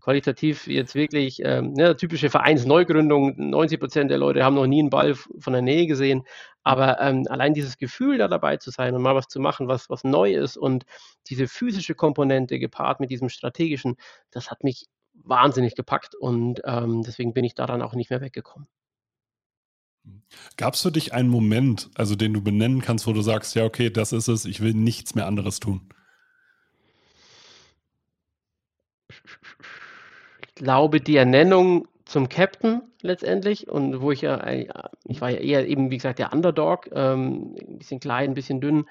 qualitativ 0.00 0.66
jetzt 0.66 0.94
wirklich 0.94 1.40
ähm, 1.44 1.72
ne, 1.72 1.96
typische 1.96 2.30
Vereinsneugründung. 2.30 3.34
90 3.50 3.80
Prozent 3.80 4.10
der 4.10 4.18
Leute 4.18 4.44
haben 4.44 4.56
noch 4.56 4.66
nie 4.66 4.80
einen 4.80 4.90
Ball 4.90 5.14
von 5.14 5.52
der 5.52 5.62
Nähe 5.62 5.86
gesehen. 5.86 6.24
Aber 6.62 7.00
ähm, 7.00 7.24
allein 7.28 7.54
dieses 7.54 7.78
Gefühl, 7.78 8.18
da 8.18 8.28
dabei 8.28 8.56
zu 8.56 8.70
sein 8.70 8.94
und 8.94 9.02
mal 9.02 9.14
was 9.14 9.28
zu 9.28 9.40
machen, 9.40 9.68
was, 9.68 9.88
was 9.88 10.04
neu 10.04 10.34
ist 10.34 10.56
und 10.56 10.84
diese 11.28 11.48
physische 11.48 11.94
Komponente 11.94 12.58
gepaart 12.58 13.00
mit 13.00 13.10
diesem 13.10 13.28
strategischen, 13.28 13.96
das 14.30 14.50
hat 14.50 14.64
mich 14.64 14.86
wahnsinnig 15.24 15.74
gepackt 15.74 16.14
und 16.14 16.62
ähm, 16.64 17.02
deswegen 17.02 17.32
bin 17.32 17.44
ich 17.44 17.54
daran 17.54 17.82
auch 17.82 17.94
nicht 17.94 18.10
mehr 18.10 18.20
weggekommen. 18.20 18.68
Gab 20.56 20.74
es 20.74 20.82
für 20.82 20.92
dich 20.92 21.12
einen 21.12 21.28
Moment, 21.28 21.90
also 21.94 22.14
den 22.14 22.32
du 22.32 22.40
benennen 22.40 22.80
kannst, 22.80 23.06
wo 23.06 23.12
du 23.12 23.22
sagst, 23.22 23.54
ja, 23.54 23.64
okay, 23.64 23.90
das 23.90 24.12
ist 24.12 24.28
es, 24.28 24.44
ich 24.44 24.60
will 24.60 24.74
nichts 24.74 25.14
mehr 25.14 25.26
anderes 25.26 25.60
tun? 25.60 25.88
Ich 30.46 30.54
glaube, 30.54 31.00
die 31.00 31.16
Ernennung 31.16 31.88
zum 32.04 32.28
Captain 32.28 32.82
letztendlich 33.02 33.68
und 33.68 34.00
wo 34.00 34.12
ich 34.12 34.20
ja, 34.20 34.36
äh, 34.36 34.68
ich 35.04 35.20
war 35.20 35.30
ja 35.30 35.38
eher 35.38 35.66
eben, 35.66 35.90
wie 35.90 35.96
gesagt, 35.96 36.18
der 36.18 36.32
Underdog, 36.32 36.88
ähm, 36.92 37.56
ein 37.60 37.78
bisschen 37.78 38.00
klein, 38.00 38.30
ein 38.30 38.34
bisschen 38.34 38.60
dünn, 38.60 38.86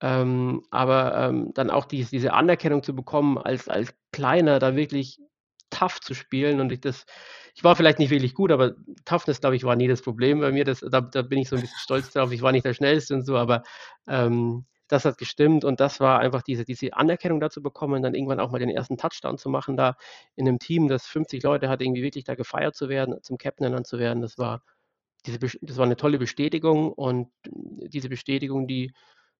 ähm, 0.00 0.62
aber 0.70 1.16
ähm, 1.16 1.52
dann 1.54 1.70
auch 1.70 1.84
die, 1.84 2.04
diese 2.04 2.32
Anerkennung 2.32 2.82
zu 2.82 2.94
bekommen 2.94 3.38
als, 3.38 3.68
als 3.68 3.92
Kleiner, 4.12 4.58
da 4.60 4.76
wirklich 4.76 5.20
tough 5.70 6.00
zu 6.00 6.14
spielen 6.14 6.60
und 6.60 6.72
ich 6.72 6.80
das, 6.80 7.06
ich 7.54 7.64
war 7.64 7.76
vielleicht 7.76 7.98
nicht 7.98 8.10
wirklich 8.10 8.34
gut, 8.34 8.52
aber 8.52 8.74
Toughness, 9.04 9.40
glaube 9.40 9.56
ich, 9.56 9.64
war 9.64 9.76
nie 9.76 9.88
das 9.88 10.02
Problem 10.02 10.40
bei 10.40 10.52
mir. 10.52 10.64
Das, 10.64 10.80
da, 10.80 11.00
da 11.00 11.22
bin 11.22 11.38
ich 11.38 11.48
so 11.48 11.56
ein 11.56 11.62
bisschen 11.62 11.78
stolz 11.78 12.12
drauf. 12.12 12.32
Ich 12.32 12.42
war 12.42 12.52
nicht 12.52 12.64
der 12.64 12.74
Schnellste 12.74 13.14
und 13.14 13.24
so, 13.24 13.36
aber 13.36 13.62
ähm, 14.08 14.66
das 14.90 15.04
hat 15.04 15.18
gestimmt 15.18 15.64
und 15.64 15.78
das 15.80 16.00
war 16.00 16.18
einfach 16.18 16.42
diese, 16.42 16.64
diese 16.64 16.94
Anerkennung 16.94 17.40
dazu 17.40 17.62
bekommen, 17.62 18.02
dann 18.02 18.14
irgendwann 18.14 18.40
auch 18.40 18.50
mal 18.50 18.58
den 18.58 18.70
ersten 18.70 18.96
Touchdown 18.96 19.38
zu 19.38 19.48
machen, 19.48 19.76
da 19.76 19.96
in 20.34 20.48
einem 20.48 20.58
Team, 20.58 20.88
das 20.88 21.06
50 21.06 21.42
Leute 21.44 21.68
hat, 21.68 21.80
irgendwie 21.80 22.02
wirklich 22.02 22.24
da 22.24 22.34
gefeiert 22.34 22.74
zu 22.74 22.88
werden, 22.88 23.22
zum 23.22 23.38
Captain 23.38 23.64
ernannt 23.64 23.86
zu 23.86 23.98
werden. 23.98 24.20
Das 24.20 24.36
war, 24.36 24.62
diese, 25.26 25.38
das 25.38 25.76
war 25.76 25.84
eine 25.84 25.96
tolle 25.96 26.18
Bestätigung 26.18 26.92
und 26.92 27.28
diese 27.44 28.08
Bestätigung, 28.08 28.66
die 28.66 28.92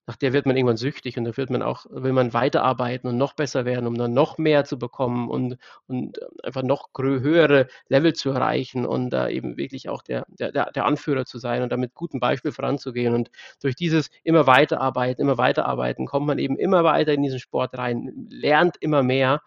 nach 0.06 0.16
der 0.16 0.32
wird 0.32 0.46
man 0.46 0.56
irgendwann 0.56 0.76
süchtig 0.76 1.16
und 1.18 1.24
da 1.24 1.36
wird 1.36 1.50
man 1.50 1.62
auch, 1.62 1.86
will 1.90 2.12
man 2.12 2.32
weiterarbeiten 2.32 3.08
und 3.08 3.16
noch 3.16 3.34
besser 3.34 3.64
werden, 3.64 3.86
um 3.86 3.96
dann 3.96 4.12
noch 4.12 4.38
mehr 4.38 4.64
zu 4.64 4.78
bekommen 4.78 5.28
und, 5.28 5.56
und 5.86 6.18
einfach 6.44 6.62
noch 6.62 6.88
höhere 6.96 7.68
Level 7.88 8.12
zu 8.14 8.30
erreichen 8.30 8.86
und 8.86 9.10
da 9.10 9.28
eben 9.28 9.56
wirklich 9.56 9.88
auch 9.88 10.02
der, 10.02 10.26
der, 10.28 10.50
der 10.50 10.84
Anführer 10.84 11.26
zu 11.26 11.38
sein 11.38 11.62
und 11.62 11.70
damit 11.70 11.94
gutem 11.94 12.18
Beispiel 12.18 12.50
voranzugehen. 12.52 13.14
Und 13.14 13.30
durch 13.62 13.76
dieses 13.76 14.10
immer 14.24 14.46
weiterarbeiten, 14.46 15.22
immer 15.22 15.38
weiterarbeiten, 15.38 16.06
kommt 16.06 16.26
man 16.26 16.38
eben 16.38 16.56
immer 16.56 16.82
weiter 16.82 17.12
in 17.12 17.22
diesen 17.22 17.38
Sport 17.38 17.76
rein, 17.78 18.26
lernt 18.30 18.76
immer 18.80 19.02
mehr 19.02 19.42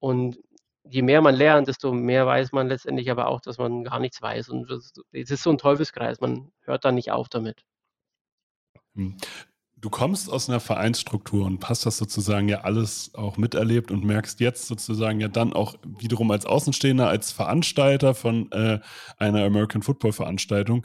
und 0.00 0.38
je 0.90 1.02
mehr 1.02 1.20
man 1.20 1.34
lernt, 1.34 1.68
desto 1.68 1.92
mehr 1.92 2.26
weiß 2.26 2.52
man 2.52 2.68
letztendlich 2.68 3.10
aber 3.10 3.28
auch, 3.28 3.40
dass 3.40 3.58
man 3.58 3.84
gar 3.84 4.00
nichts 4.00 4.22
weiß. 4.22 4.48
Und 4.48 4.70
es 4.70 5.30
ist 5.30 5.42
so 5.42 5.50
ein 5.50 5.58
Teufelskreis, 5.58 6.20
man 6.20 6.50
hört 6.62 6.84
dann 6.84 6.94
nicht 6.94 7.10
auf 7.12 7.28
damit. 7.28 7.64
Du 9.80 9.90
kommst 9.90 10.28
aus 10.28 10.48
einer 10.48 10.58
Vereinsstruktur 10.58 11.46
und 11.46 11.68
hast 11.68 11.86
das 11.86 11.98
sozusagen 11.98 12.48
ja 12.48 12.62
alles 12.62 13.12
auch 13.14 13.36
miterlebt 13.36 13.92
und 13.92 14.04
merkst 14.04 14.40
jetzt 14.40 14.66
sozusagen 14.66 15.20
ja 15.20 15.28
dann 15.28 15.52
auch 15.52 15.76
wiederum 15.84 16.32
als 16.32 16.46
Außenstehender, 16.46 17.08
als 17.08 17.30
Veranstalter 17.30 18.14
von 18.14 18.50
äh, 18.50 18.80
einer 19.18 19.44
American 19.44 19.82
Football 19.82 20.12
Veranstaltung, 20.12 20.84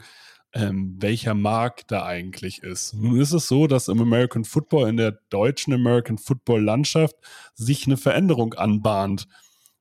ähm, 0.52 0.96
welcher 1.00 1.34
Markt 1.34 1.90
da 1.90 2.06
eigentlich 2.06 2.62
ist. 2.62 2.94
Nun 2.94 3.20
ist 3.20 3.32
es 3.32 3.48
so, 3.48 3.66
dass 3.66 3.88
im 3.88 4.00
American 4.00 4.44
Football, 4.44 4.88
in 4.88 4.96
der 4.96 5.18
deutschen 5.28 5.74
American 5.74 6.18
Football 6.18 6.62
Landschaft 6.62 7.16
sich 7.54 7.86
eine 7.86 7.96
Veränderung 7.96 8.54
anbahnt. 8.54 9.26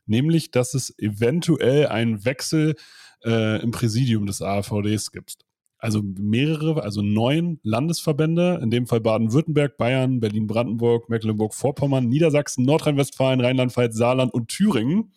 Nämlich, 0.07 0.49
dass 0.49 0.73
es 0.73 0.97
eventuell 0.97 1.87
einen 1.87 2.25
Wechsel 2.25 2.75
äh, 3.23 3.61
im 3.61 3.69
Präsidium 3.69 4.25
des 4.25 4.41
AVDs 4.41 5.11
gibt 5.11 5.42
also 5.83 6.01
mehrere, 6.01 6.81
also 6.81 7.01
neun 7.01 7.59
Landesverbände, 7.61 8.57
in 8.63 8.71
dem 8.71 8.87
Fall 8.87 9.01
Baden-Württemberg, 9.01 9.75
Bayern, 9.75 10.21
Berlin-Brandenburg, 10.21 11.09
Mecklenburg-Vorpommern, 11.09 12.07
Niedersachsen, 12.07 12.63
Nordrhein-Westfalen, 12.63 13.41
Rheinland-Pfalz, 13.41 13.97
Saarland 13.97 14.33
und 14.33 14.47
Thüringen. 14.47 15.11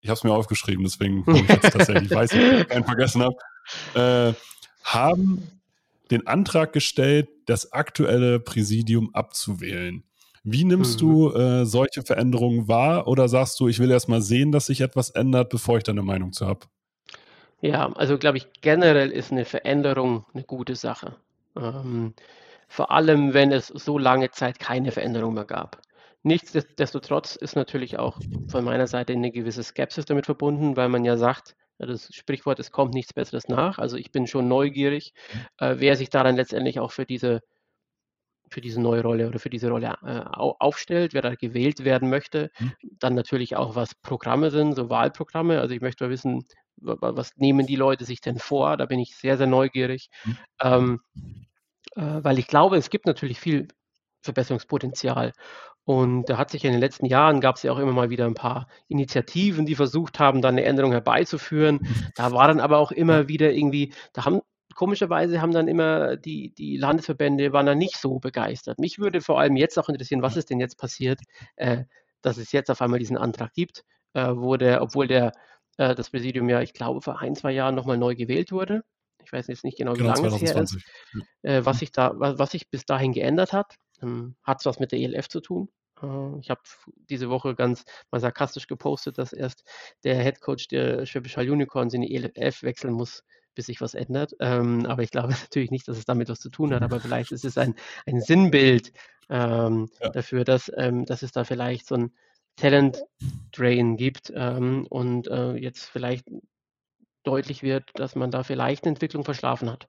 Ich 0.00 0.10
habe 0.10 0.16
es 0.16 0.22
mir 0.22 0.32
aufgeschrieben, 0.32 0.84
deswegen 0.84 1.24
ich 1.26 1.48
jetzt 1.48 1.72
tatsächlich 1.72 2.08
weiß, 2.08 2.32
ich, 2.34 2.68
keinen 2.68 2.84
vergessen 2.84 3.24
habe. 3.24 3.36
Äh, 3.94 4.34
haben 4.84 5.42
den 6.12 6.24
Antrag 6.28 6.72
gestellt, 6.72 7.28
das 7.46 7.72
aktuelle 7.72 8.38
Präsidium 8.38 9.12
abzuwählen. 9.12 10.04
Wie 10.44 10.62
nimmst 10.62 11.02
mhm. 11.02 11.06
du 11.06 11.32
äh, 11.32 11.66
solche 11.66 12.02
Veränderungen 12.02 12.68
wahr 12.68 13.08
oder 13.08 13.28
sagst 13.28 13.58
du, 13.58 13.66
ich 13.66 13.80
will 13.80 13.90
erst 13.90 14.08
mal 14.08 14.22
sehen, 14.22 14.52
dass 14.52 14.66
sich 14.66 14.82
etwas 14.82 15.10
ändert, 15.10 15.50
bevor 15.50 15.78
ich 15.78 15.82
da 15.82 15.90
eine 15.90 16.02
Meinung 16.02 16.32
zu 16.32 16.46
habe? 16.46 16.66
Ja, 17.64 17.90
also 17.94 18.18
glaube 18.18 18.36
ich, 18.36 18.52
generell 18.60 19.10
ist 19.10 19.32
eine 19.32 19.46
Veränderung 19.46 20.26
eine 20.34 20.42
gute 20.44 20.76
Sache. 20.76 21.16
Ähm, 21.56 22.12
vor 22.68 22.90
allem, 22.90 23.32
wenn 23.32 23.52
es 23.52 23.68
so 23.68 23.96
lange 23.96 24.30
Zeit 24.30 24.58
keine 24.58 24.90
Veränderung 24.92 25.32
mehr 25.32 25.46
gab. 25.46 25.80
Nichtsdestotrotz 26.22 27.36
ist 27.36 27.56
natürlich 27.56 27.98
auch 27.98 28.20
von 28.48 28.64
meiner 28.66 28.86
Seite 28.86 29.14
eine 29.14 29.32
gewisse 29.32 29.62
Skepsis 29.62 30.04
damit 30.04 30.26
verbunden, 30.26 30.76
weil 30.76 30.90
man 30.90 31.06
ja 31.06 31.16
sagt, 31.16 31.56
das 31.78 32.12
Sprichwort, 32.12 32.60
es 32.60 32.70
kommt 32.70 32.92
nichts 32.92 33.14
Besseres 33.14 33.48
nach. 33.48 33.78
Also 33.78 33.96
ich 33.96 34.12
bin 34.12 34.26
schon 34.26 34.46
neugierig, 34.46 35.14
äh, 35.58 35.76
wer 35.78 35.96
sich 35.96 36.10
daran 36.10 36.36
letztendlich 36.36 36.80
auch 36.80 36.92
für 36.92 37.06
diese, 37.06 37.40
für 38.50 38.60
diese 38.60 38.80
neue 38.82 39.00
Rolle 39.02 39.26
oder 39.26 39.38
für 39.38 39.48
diese 39.48 39.70
Rolle 39.70 39.96
äh, 40.04 40.20
aufstellt, 40.28 41.14
wer 41.14 41.22
da 41.22 41.34
gewählt 41.34 41.82
werden 41.82 42.10
möchte. 42.10 42.50
Mhm. 42.58 42.72
Dann 42.98 43.14
natürlich 43.14 43.56
auch, 43.56 43.74
was 43.74 43.94
Programme 43.94 44.50
sind, 44.50 44.76
so 44.76 44.90
Wahlprogramme. 44.90 45.60
Also 45.62 45.74
ich 45.74 45.80
möchte 45.80 46.04
mal 46.04 46.10
wissen, 46.10 46.44
was 46.76 47.36
nehmen 47.36 47.66
die 47.66 47.76
Leute 47.76 48.04
sich 48.04 48.20
denn 48.20 48.38
vor? 48.38 48.76
Da 48.76 48.86
bin 48.86 48.98
ich 48.98 49.16
sehr, 49.16 49.36
sehr 49.36 49.46
neugierig, 49.46 50.10
mhm. 50.24 50.38
ähm, 50.62 51.00
äh, 51.96 52.20
weil 52.22 52.38
ich 52.38 52.46
glaube, 52.46 52.76
es 52.76 52.90
gibt 52.90 53.06
natürlich 53.06 53.40
viel 53.40 53.68
Verbesserungspotenzial. 54.22 55.32
Und 55.84 56.30
da 56.30 56.38
hat 56.38 56.50
sich 56.50 56.64
in 56.64 56.72
den 56.72 56.80
letzten 56.80 57.04
Jahren, 57.04 57.42
gab 57.42 57.56
es 57.56 57.62
ja 57.62 57.72
auch 57.72 57.78
immer 57.78 57.92
mal 57.92 58.08
wieder 58.08 58.24
ein 58.24 58.34
paar 58.34 58.68
Initiativen, 58.88 59.66
die 59.66 59.74
versucht 59.74 60.18
haben, 60.18 60.40
dann 60.40 60.54
eine 60.54 60.64
Änderung 60.64 60.92
herbeizuführen. 60.92 61.80
Da 62.16 62.32
war 62.32 62.48
dann 62.48 62.60
aber 62.60 62.78
auch 62.78 62.90
immer 62.90 63.28
wieder 63.28 63.52
irgendwie, 63.52 63.92
da 64.14 64.24
haben 64.24 64.40
komischerweise 64.74 65.40
haben 65.40 65.52
dann 65.52 65.68
immer 65.68 66.16
die, 66.16 66.52
die 66.54 66.76
Landesverbände 66.76 67.52
waren 67.52 67.66
dann 67.66 67.78
nicht 67.78 67.96
so 67.96 68.18
begeistert. 68.18 68.78
Mich 68.78 68.98
würde 68.98 69.20
vor 69.20 69.38
allem 69.38 69.56
jetzt 69.56 69.78
auch 69.78 69.88
interessieren, 69.88 70.22
was 70.22 70.36
ist 70.36 70.50
denn 70.50 70.60
jetzt 70.60 70.78
passiert, 70.78 71.20
äh, 71.56 71.84
dass 72.22 72.38
es 72.38 72.52
jetzt 72.52 72.70
auf 72.70 72.80
einmal 72.82 72.98
diesen 72.98 73.16
Antrag 73.16 73.52
gibt, 73.52 73.84
äh, 74.14 74.30
wo 74.34 74.56
der, 74.56 74.82
obwohl 74.82 75.06
der 75.06 75.32
äh, 75.78 75.94
das 75.94 76.10
Präsidium 76.10 76.48
ja, 76.48 76.60
ich 76.60 76.72
glaube, 76.72 77.00
vor 77.00 77.20
ein, 77.20 77.34
zwei 77.34 77.52
Jahren 77.52 77.74
nochmal 77.74 77.98
neu 77.98 78.14
gewählt 78.14 78.52
wurde. 78.52 78.84
Ich 79.24 79.32
weiß 79.32 79.46
jetzt 79.46 79.64
nicht 79.64 79.78
genau, 79.78 79.94
wie 79.94 79.98
genau, 79.98 80.14
lange 80.14 80.28
2020. 80.28 80.82
es 80.82 81.14
her 81.14 81.22
ist. 81.22 81.26
Äh, 81.42 81.66
was, 81.66 81.78
sich 81.78 81.92
da, 81.92 82.12
was, 82.16 82.38
was 82.38 82.50
sich 82.50 82.70
bis 82.70 82.84
dahin 82.84 83.12
geändert 83.12 83.52
hat, 83.52 83.76
ähm, 84.02 84.36
hat 84.42 84.60
es 84.60 84.66
was 84.66 84.78
mit 84.78 84.92
der 84.92 84.98
ELF 84.98 85.28
zu 85.28 85.40
tun. 85.40 85.68
Äh, 86.02 86.38
ich 86.40 86.50
habe 86.50 86.60
diese 87.10 87.30
Woche 87.30 87.54
ganz 87.54 87.84
mal 88.10 88.20
sarkastisch 88.20 88.66
gepostet, 88.66 89.18
dass 89.18 89.32
erst 89.32 89.64
der 90.04 90.16
Headcoach 90.16 90.68
der 90.70 91.06
Schwäbisch 91.06 91.36
Hall 91.36 91.50
Unicorns 91.50 91.94
in 91.94 92.02
die 92.02 92.14
ELF 92.14 92.62
wechseln 92.62 92.92
muss, 92.92 93.24
bis 93.54 93.66
sich 93.66 93.80
was 93.80 93.94
ändert. 93.94 94.34
Ähm, 94.40 94.86
aber 94.86 95.02
ich 95.02 95.10
glaube 95.10 95.28
natürlich 95.50 95.70
nicht, 95.70 95.88
dass 95.88 95.98
es 95.98 96.04
damit 96.04 96.28
was 96.28 96.40
zu 96.40 96.50
tun 96.50 96.74
hat, 96.74 96.82
aber 96.82 97.00
vielleicht 97.00 97.32
ist 97.32 97.44
es 97.44 97.58
ein, 97.58 97.74
ein 98.06 98.20
Sinnbild 98.20 98.92
ähm, 99.30 99.88
ja. 100.00 100.10
dafür, 100.10 100.44
dass, 100.44 100.70
ähm, 100.76 101.06
dass 101.06 101.22
es 101.22 101.32
da 101.32 101.44
vielleicht 101.44 101.86
so 101.86 101.94
ein 101.94 102.12
Talent 102.56 103.02
Drain 103.52 103.96
gibt 103.96 104.32
ähm, 104.34 104.86
und 104.88 105.28
äh, 105.28 105.54
jetzt 105.54 105.86
vielleicht 105.86 106.26
deutlich 107.24 107.62
wird, 107.62 107.90
dass 107.94 108.16
man 108.16 108.30
da 108.30 108.42
vielleicht 108.42 108.84
eine 108.84 108.90
Entwicklung 108.90 109.24
verschlafen 109.24 109.70
hat. 109.70 109.86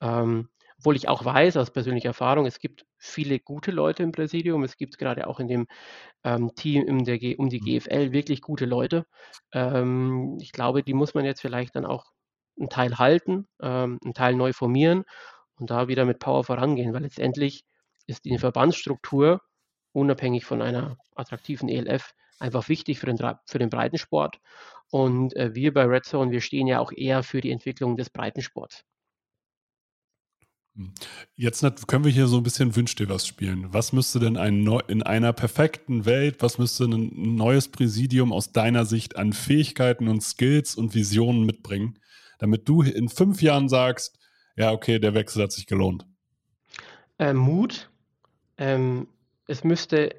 Ähm, 0.00 0.48
obwohl 0.78 0.96
ich 0.96 1.08
auch 1.08 1.24
weiß 1.24 1.56
aus 1.56 1.72
persönlicher 1.72 2.08
Erfahrung, 2.08 2.46
es 2.46 2.58
gibt 2.58 2.84
viele 2.98 3.40
gute 3.40 3.70
Leute 3.70 4.02
im 4.02 4.12
Präsidium. 4.12 4.62
Es 4.62 4.76
gibt 4.76 4.98
gerade 4.98 5.26
auch 5.26 5.40
in 5.40 5.48
dem 5.48 5.66
ähm, 6.24 6.54
Team 6.54 7.04
der 7.04 7.18
G 7.18 7.36
um 7.36 7.48
die 7.48 7.60
mhm. 7.60 7.78
GFL 7.78 8.12
wirklich 8.12 8.42
gute 8.42 8.66
Leute. 8.66 9.06
Ähm, 9.52 10.38
ich 10.40 10.52
glaube, 10.52 10.82
die 10.82 10.94
muss 10.94 11.14
man 11.14 11.24
jetzt 11.24 11.40
vielleicht 11.40 11.76
dann 11.76 11.86
auch 11.86 12.04
einen 12.58 12.68
Teil 12.68 12.98
halten, 12.98 13.46
ähm, 13.60 13.98
einen 14.04 14.14
Teil 14.14 14.34
neu 14.34 14.52
formieren 14.52 15.04
und 15.56 15.70
da 15.70 15.88
wieder 15.88 16.04
mit 16.04 16.18
Power 16.18 16.44
vorangehen, 16.44 16.92
weil 16.92 17.02
letztendlich 17.02 17.64
ist 18.06 18.24
die 18.24 18.38
Verbandsstruktur 18.38 19.40
unabhängig 19.96 20.44
von 20.44 20.60
einer 20.60 20.98
attraktiven 21.14 21.68
ELF 21.68 22.14
einfach 22.38 22.68
wichtig 22.68 22.98
für 22.98 23.06
den, 23.06 23.18
für 23.46 23.58
den 23.58 23.70
Breitensport. 23.70 24.38
Und 24.90 25.34
äh, 25.34 25.54
wir 25.54 25.72
bei 25.72 25.84
Red 25.84 26.04
Zone, 26.04 26.30
wir 26.30 26.42
stehen 26.42 26.66
ja 26.66 26.80
auch 26.80 26.92
eher 26.92 27.22
für 27.22 27.40
die 27.40 27.50
Entwicklung 27.50 27.96
des 27.96 28.10
Breitensports. 28.10 28.84
Hm. 30.76 30.92
Jetzt 31.34 31.64
können 31.88 32.04
wir 32.04 32.12
hier 32.12 32.26
so 32.26 32.36
ein 32.36 32.42
bisschen 32.42 32.76
Wünsch 32.76 32.94
dir 32.94 33.08
was 33.08 33.26
spielen. 33.26 33.72
Was 33.72 33.94
müsste 33.94 34.20
denn 34.20 34.36
ein 34.36 34.66
in 34.86 35.02
einer 35.02 35.32
perfekten 35.32 36.04
Welt, 36.04 36.36
was 36.40 36.58
müsste 36.58 36.84
ein 36.84 37.34
neues 37.34 37.68
Präsidium 37.68 38.32
aus 38.32 38.52
deiner 38.52 38.84
Sicht 38.84 39.16
an 39.16 39.32
Fähigkeiten 39.32 40.08
und 40.08 40.22
Skills 40.22 40.74
und 40.74 40.94
Visionen 40.94 41.46
mitbringen, 41.46 41.98
damit 42.38 42.68
du 42.68 42.82
in 42.82 43.08
fünf 43.08 43.40
Jahren 43.40 43.70
sagst, 43.70 44.18
ja, 44.56 44.72
okay, 44.72 44.98
der 44.98 45.14
Wechsel 45.14 45.42
hat 45.42 45.52
sich 45.52 45.66
gelohnt? 45.66 46.06
Äh, 47.18 47.32
Mut, 47.32 47.90
ähm, 48.58 49.08
es 49.46 49.64
müsste 49.64 50.16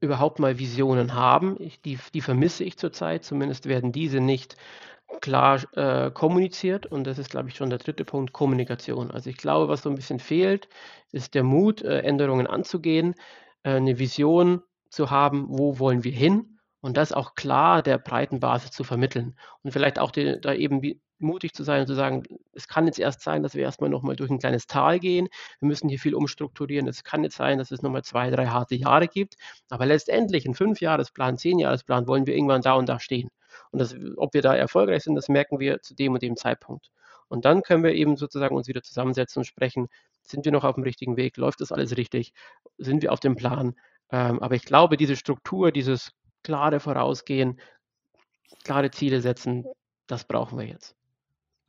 überhaupt 0.00 0.38
mal 0.38 0.58
Visionen 0.58 1.14
haben. 1.14 1.56
Ich, 1.60 1.80
die, 1.82 1.98
die 2.14 2.20
vermisse 2.20 2.64
ich 2.64 2.78
zurzeit. 2.78 3.24
Zumindest 3.24 3.66
werden 3.66 3.92
diese 3.92 4.20
nicht 4.20 4.56
klar 5.20 5.60
äh, 5.76 6.10
kommuniziert. 6.10 6.86
Und 6.86 7.04
das 7.04 7.18
ist, 7.18 7.30
glaube 7.30 7.48
ich, 7.48 7.56
schon 7.56 7.70
der 7.70 7.78
dritte 7.78 8.04
Punkt, 8.04 8.32
Kommunikation. 8.32 9.10
Also 9.10 9.28
ich 9.28 9.36
glaube, 9.36 9.68
was 9.68 9.82
so 9.82 9.90
ein 9.90 9.96
bisschen 9.96 10.20
fehlt, 10.20 10.68
ist 11.12 11.34
der 11.34 11.42
Mut, 11.42 11.82
äh, 11.82 12.00
Änderungen 12.00 12.46
anzugehen, 12.46 13.14
äh, 13.62 13.72
eine 13.72 13.98
Vision 13.98 14.62
zu 14.88 15.10
haben, 15.10 15.46
wo 15.48 15.78
wollen 15.78 16.04
wir 16.04 16.12
hin 16.12 16.58
und 16.80 16.96
das 16.96 17.12
auch 17.12 17.34
klar 17.34 17.82
der 17.82 17.98
breiten 17.98 18.40
Basis 18.40 18.70
zu 18.70 18.84
vermitteln. 18.84 19.36
Und 19.62 19.72
vielleicht 19.72 19.98
auch 19.98 20.10
die, 20.10 20.40
da 20.40 20.54
eben 20.54 20.80
mutig 21.20 21.54
zu 21.54 21.64
sein 21.64 21.82
und 21.82 21.86
zu 21.86 21.94
sagen, 21.94 22.22
es 22.52 22.68
kann 22.68 22.86
jetzt 22.86 22.98
erst 22.98 23.22
sein, 23.22 23.42
dass 23.42 23.54
wir 23.54 23.62
erstmal 23.62 23.90
nochmal 23.90 24.16
durch 24.16 24.30
ein 24.30 24.38
kleines 24.38 24.66
Tal 24.66 24.98
gehen. 24.98 25.28
Wir 25.60 25.68
müssen 25.68 25.88
hier 25.88 25.98
viel 25.98 26.14
umstrukturieren. 26.14 26.88
Es 26.88 27.04
kann 27.04 27.22
jetzt 27.24 27.36
sein, 27.36 27.58
dass 27.58 27.70
es 27.70 27.82
nochmal 27.82 28.02
zwei, 28.02 28.30
drei 28.30 28.46
harte 28.46 28.74
Jahre 28.74 29.08
gibt. 29.08 29.36
Aber 29.68 29.86
letztendlich, 29.86 30.46
in 30.46 30.54
fünf 30.54 30.80
Jahresplan, 30.80 31.38
zehn 31.38 31.58
Jahresplan, 31.58 32.06
wollen 32.06 32.26
wir 32.26 32.34
irgendwann 32.34 32.62
da 32.62 32.74
und 32.74 32.88
da 32.88 33.00
stehen. 33.00 33.30
Und 33.70 33.80
das, 33.80 33.94
ob 34.16 34.34
wir 34.34 34.42
da 34.42 34.54
erfolgreich 34.54 35.04
sind, 35.04 35.14
das 35.14 35.28
merken 35.28 35.60
wir 35.60 35.80
zu 35.82 35.94
dem 35.94 36.14
und 36.14 36.22
dem 36.22 36.36
Zeitpunkt. 36.36 36.90
Und 37.28 37.44
dann 37.44 37.62
können 37.62 37.84
wir 37.84 37.94
eben 37.94 38.16
sozusagen 38.16 38.56
uns 38.56 38.68
wieder 38.68 38.82
zusammensetzen 38.82 39.40
und 39.40 39.44
sprechen, 39.44 39.88
sind 40.22 40.44
wir 40.44 40.52
noch 40.52 40.64
auf 40.64 40.74
dem 40.74 40.84
richtigen 40.84 41.16
Weg? 41.16 41.36
Läuft 41.36 41.60
das 41.60 41.72
alles 41.72 41.96
richtig? 41.96 42.32
Sind 42.78 43.02
wir 43.02 43.12
auf 43.12 43.20
dem 43.20 43.36
Plan? 43.36 43.74
Ähm, 44.10 44.40
aber 44.40 44.54
ich 44.54 44.64
glaube, 44.64 44.96
diese 44.96 45.16
Struktur, 45.16 45.70
dieses 45.72 46.12
klare 46.42 46.80
Vorausgehen 46.80 47.60
klare 48.64 48.90
Ziele 48.90 49.20
setzen, 49.20 49.64
das 50.06 50.24
brauchen 50.24 50.58
wir 50.58 50.66
jetzt. 50.66 50.96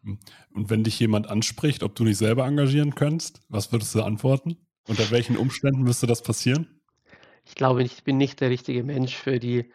Und 0.03 0.70
wenn 0.70 0.84
dich 0.84 1.00
jemand 1.00 1.29
anspricht, 1.29 1.84
ob 1.84 1.96
du 1.96 2.05
dich 2.05 2.17
selber 2.17 2.46
engagieren 2.46 2.96
könntest, 2.96 3.41
was 3.50 3.72
würdest 3.72 3.93
du 3.96 4.01
antworten? 4.01 4.58
Unter 4.88 5.12
welchen 5.12 5.38
Umständen 5.38 5.84
müsste 5.84 6.08
das 6.08 6.24
passieren? 6.24 6.81
Ich 7.46 7.55
glaube, 7.55 7.84
ich 7.84 8.03
bin 8.03 8.17
nicht 8.17 8.41
der 8.41 8.50
richtige 8.50 8.84
Mensch 8.84 9.15
für 9.15 9.39
die, 9.39 9.72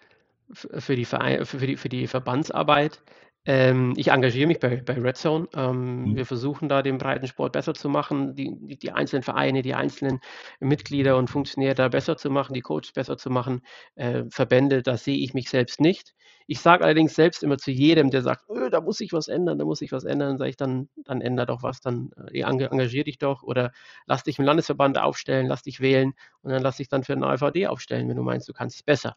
für 0.52 0.96
die, 0.96 1.04
für 1.04 1.66
die, 1.66 1.76
für 1.76 1.88
die 1.88 2.06
Verbandsarbeit. 2.06 3.02
Ähm, 3.46 3.94
ich 3.96 4.08
engagiere 4.08 4.48
mich 4.48 4.58
bei, 4.58 4.82
bei 4.84 4.94
Red 4.94 5.16
Zone. 5.16 5.48
Ähm, 5.54 6.02
mhm. 6.02 6.16
Wir 6.16 6.26
versuchen 6.26 6.68
da 6.68 6.82
den 6.82 6.98
Breitensport 6.98 7.52
besser 7.52 7.74
zu 7.74 7.88
machen, 7.88 8.34
die, 8.34 8.50
die, 8.60 8.76
die, 8.76 8.90
einzelnen 8.90 9.22
Vereine, 9.22 9.62
die 9.62 9.74
einzelnen 9.74 10.20
Mitglieder 10.58 11.16
und 11.16 11.30
Funktionäre 11.30 11.76
da 11.76 11.88
besser 11.88 12.16
zu 12.16 12.28
machen, 12.28 12.54
die 12.54 12.60
Coaches 12.60 12.92
besser 12.92 13.16
zu 13.16 13.30
machen. 13.30 13.62
Äh, 13.94 14.24
Verbände, 14.30 14.82
da 14.82 14.96
sehe 14.96 15.18
ich 15.18 15.32
mich 15.32 15.48
selbst 15.48 15.80
nicht. 15.80 16.14
Ich 16.48 16.60
sage 16.60 16.84
allerdings 16.84 17.14
selbst 17.14 17.42
immer 17.42 17.58
zu 17.58 17.70
jedem, 17.70 18.10
der 18.10 18.22
sagt, 18.22 18.48
öh, 18.50 18.68
da 18.70 18.80
muss 18.80 19.00
ich 19.00 19.12
was 19.12 19.28
ändern, 19.28 19.58
da 19.58 19.64
muss 19.64 19.80
ich 19.80 19.92
was 19.92 20.04
ändern, 20.04 20.38
sage 20.38 20.50
ich 20.50 20.56
dann, 20.56 20.88
dann 21.04 21.20
änder 21.20 21.46
doch 21.46 21.62
was, 21.62 21.80
dann 21.80 22.10
äh, 22.32 22.40
engagier 22.42 23.04
dich 23.04 23.18
doch 23.18 23.42
oder 23.42 23.72
lass 24.06 24.24
dich 24.24 24.38
im 24.38 24.44
Landesverband 24.44 24.98
aufstellen, 24.98 25.46
lass 25.46 25.62
dich 25.62 25.80
wählen 25.80 26.14
und 26.42 26.50
dann 26.50 26.62
lass 26.62 26.78
dich 26.78 26.88
dann 26.88 27.04
für 27.04 27.14
den 27.14 27.24
AVD 27.24 27.66
aufstellen, 27.68 28.08
wenn 28.08 28.16
du 28.16 28.22
meinst, 28.22 28.48
du 28.48 28.52
kannst 28.52 28.76
es 28.76 28.82
besser. 28.82 29.16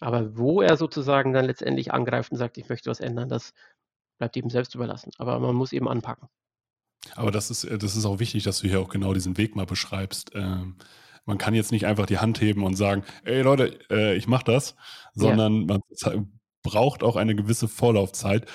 Aber 0.00 0.36
wo 0.36 0.60
er 0.60 0.76
sozusagen 0.76 1.32
dann 1.32 1.46
letztendlich 1.46 1.92
angreift 1.92 2.30
und 2.32 2.38
sagt, 2.38 2.58
ich 2.58 2.68
möchte 2.68 2.90
was 2.90 3.00
ändern, 3.00 3.28
das 3.28 3.54
bleibt 4.18 4.36
ihm 4.36 4.50
selbst 4.50 4.74
überlassen. 4.74 5.10
Aber 5.18 5.38
man 5.40 5.54
muss 5.54 5.72
eben 5.72 5.88
anpacken. 5.88 6.28
Aber 7.14 7.30
das 7.30 7.50
ist, 7.50 7.64
äh, 7.64 7.78
das 7.78 7.96
ist 7.96 8.04
auch 8.04 8.18
wichtig, 8.18 8.44
dass 8.44 8.60
du 8.60 8.68
hier 8.68 8.80
auch 8.80 8.88
genau 8.88 9.14
diesen 9.14 9.38
Weg 9.38 9.56
mal 9.56 9.66
beschreibst. 9.66 10.32
Ähm, 10.34 10.76
man 11.24 11.38
kann 11.38 11.54
jetzt 11.54 11.72
nicht 11.72 11.86
einfach 11.86 12.06
die 12.06 12.18
Hand 12.18 12.40
heben 12.40 12.64
und 12.64 12.76
sagen, 12.76 13.04
ey 13.24 13.42
Leute, 13.42 13.78
äh, 13.90 14.16
ich 14.16 14.28
mach 14.28 14.42
das, 14.42 14.76
sondern 15.14 15.68
ja. 15.68 15.78
man 16.06 16.30
braucht 16.62 17.02
auch 17.02 17.16
eine 17.16 17.34
gewisse 17.34 17.68
Vorlaufzeit. 17.68 18.46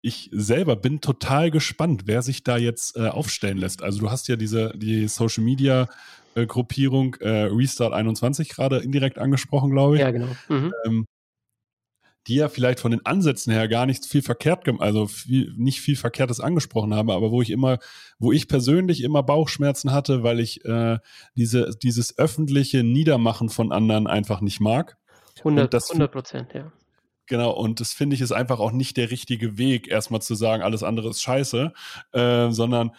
Ich 0.00 0.30
selber 0.32 0.76
bin 0.76 1.00
total 1.00 1.50
gespannt, 1.50 2.02
wer 2.06 2.22
sich 2.22 2.44
da 2.44 2.56
jetzt 2.56 2.96
äh, 2.96 3.08
aufstellen 3.08 3.58
lässt. 3.58 3.82
Also 3.82 4.00
du 4.00 4.10
hast 4.10 4.28
ja 4.28 4.36
diese 4.36 4.72
die 4.76 5.08
Social 5.08 5.44
Media 5.44 5.88
äh, 6.34 6.46
Gruppierung 6.46 7.14
äh, 7.16 7.44
Restart 7.44 7.92
21 7.92 8.48
gerade 8.48 8.78
indirekt 8.78 9.18
angesprochen, 9.18 9.70
glaube 9.70 9.96
ich. 9.96 10.00
Ja, 10.00 10.10
genau. 10.10 10.28
Mhm. 10.48 10.72
Ähm, 10.84 11.06
die 12.26 12.36
ja 12.36 12.48
vielleicht 12.48 12.80
von 12.80 12.90
den 12.90 13.04
Ansätzen 13.04 13.52
her 13.52 13.68
gar 13.68 13.86
nicht 13.86 14.06
viel 14.06 14.22
verkehrt, 14.22 14.66
also 14.78 15.06
viel, 15.06 15.52
nicht 15.56 15.80
viel 15.80 15.96
Verkehrtes 15.96 16.40
angesprochen 16.40 16.94
habe, 16.94 17.12
aber 17.12 17.30
wo 17.30 17.42
ich 17.42 17.50
immer, 17.50 17.78
wo 18.18 18.32
ich 18.32 18.48
persönlich 18.48 19.02
immer 19.02 19.22
Bauchschmerzen 19.22 19.92
hatte, 19.92 20.22
weil 20.22 20.40
ich 20.40 20.64
äh, 20.64 20.98
diese, 21.36 21.70
dieses 21.82 22.16
öffentliche 22.16 22.82
Niedermachen 22.82 23.50
von 23.50 23.72
anderen 23.72 24.06
einfach 24.06 24.40
nicht 24.40 24.60
mag. 24.60 24.96
100 25.38 26.12
Prozent, 26.12 26.54
ja. 26.54 26.72
Genau, 27.26 27.52
und 27.52 27.80
das 27.80 27.92
finde 27.92 28.14
ich 28.14 28.20
ist 28.20 28.32
einfach 28.32 28.60
auch 28.60 28.72
nicht 28.72 28.96
der 28.96 29.10
richtige 29.10 29.56
Weg, 29.56 29.88
erstmal 29.88 30.20
zu 30.20 30.34
sagen, 30.34 30.62
alles 30.62 30.82
andere 30.82 31.08
ist 31.08 31.22
scheiße, 31.22 31.72
äh, 32.12 32.50
sondern 32.50 32.90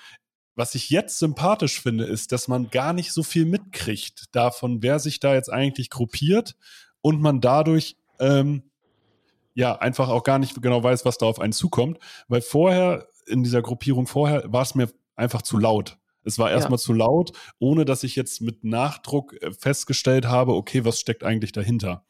was 0.56 0.76
ich 0.76 0.90
jetzt 0.90 1.20
sympathisch 1.20 1.82
finde, 1.82 2.06
ist, 2.06 2.32
dass 2.32 2.48
man 2.48 2.70
gar 2.70 2.94
nicht 2.94 3.12
so 3.12 3.24
viel 3.24 3.46
mitkriegt 3.46 4.36
davon, 4.36 4.82
wer 4.82 5.00
sich 5.00 5.20
da 5.20 5.34
jetzt 5.34 5.52
eigentlich 5.52 5.90
gruppiert 5.90 6.56
und 7.02 7.22
man 7.22 7.42
dadurch 7.42 7.98
ähm, 8.20 8.64
ja 9.54 9.78
einfach 9.78 10.10
auch 10.10 10.24
gar 10.24 10.40
nicht 10.40 10.62
genau 10.62 10.84
weiß, 10.84 11.06
was 11.06 11.18
da 11.18 11.26
auf 11.26 11.40
einen 11.40 11.54
zukommt, 11.54 12.00
weil 12.28 12.42
vorher 12.42 13.08
in 13.28 13.44
dieser 13.44 13.62
Gruppierung 13.62 14.08
vorher 14.08 14.44
war 14.52 14.62
es 14.62 14.76
mir 14.76 14.90
einfach 15.16 15.42
zu 15.42 15.58
laut. 15.58 15.98
Es 16.24 16.40
war 16.40 16.50
erstmal 16.50 16.80
ja. 16.80 16.84
zu 16.84 16.94
laut, 16.94 17.32
ohne 17.60 17.86
dass 17.86 18.04
ich 18.04 18.16
jetzt 18.16 18.42
mit 18.42 18.64
Nachdruck 18.64 19.34
äh, 19.42 19.52
festgestellt 19.52 20.26
habe, 20.26 20.54
okay, 20.54 20.84
was 20.84 21.00
steckt 21.00 21.24
eigentlich 21.24 21.52
dahinter? 21.52 22.04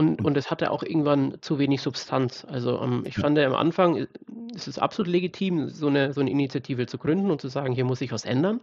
Und, 0.00 0.24
und 0.24 0.34
es 0.38 0.50
hatte 0.50 0.70
auch 0.70 0.82
irgendwann 0.82 1.36
zu 1.42 1.58
wenig 1.58 1.82
Substanz. 1.82 2.46
Also 2.48 2.80
ähm, 2.80 3.02
ich 3.04 3.16
fand 3.16 3.36
ja 3.36 3.46
am 3.46 3.54
Anfang, 3.54 3.98
äh, 3.98 4.06
ist 4.54 4.66
es 4.66 4.78
absolut 4.78 5.12
legitim, 5.12 5.68
so 5.68 5.88
eine, 5.88 6.14
so 6.14 6.22
eine 6.22 6.30
Initiative 6.30 6.86
zu 6.86 6.96
gründen 6.96 7.30
und 7.30 7.42
zu 7.42 7.48
sagen, 7.48 7.74
hier 7.74 7.84
muss 7.84 7.98
sich 7.98 8.10
was 8.10 8.24
ändern. 8.24 8.62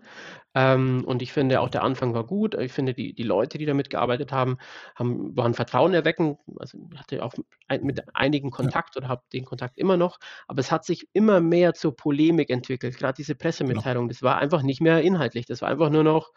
Ähm, 0.56 1.04
und 1.06 1.22
ich 1.22 1.32
finde 1.32 1.62
auch 1.62 1.70
der 1.70 1.84
Anfang 1.84 2.16
war 2.16 2.24
gut. 2.24 2.56
Ich 2.56 2.74
finde 2.74 2.96
die, 2.96 3.14
die 3.14 3.22
Leute, 3.22 3.60
die 3.60 3.68
damit 3.68 3.92
gearbeitet 3.92 4.32
haben, 4.32 4.58
haben 4.96 5.38
waren 5.38 5.54
Vertrauen 5.54 5.94
erwecken. 5.94 6.40
Also 6.58 6.80
ich 6.92 7.00
hatte 7.00 7.24
auch 7.24 7.36
mit 7.82 8.16
einigen 8.16 8.50
Kontakt 8.50 8.96
ja. 8.96 9.02
oder 9.02 9.08
habe 9.08 9.22
den 9.32 9.46
Kontakt 9.46 9.78
immer 9.78 9.96
noch. 9.96 10.18
Aber 10.48 10.60
es 10.60 10.72
hat 10.72 10.86
sich 10.86 11.08
immer 11.14 11.40
mehr 11.40 11.76
zur 11.76 11.96
Polemik 11.96 12.50
entwickelt. 12.50 12.98
Gerade 12.98 13.16
diese 13.16 13.36
genau. 13.36 13.44
Pressemitteilung, 13.44 14.08
das 14.08 14.24
war 14.24 14.40
einfach 14.40 14.64
nicht 14.64 14.82
mehr 14.82 15.04
inhaltlich. 15.04 15.46
Das 15.46 15.62
war 15.62 15.70
einfach 15.70 15.92
nur 15.92 16.04
noch 16.04 16.32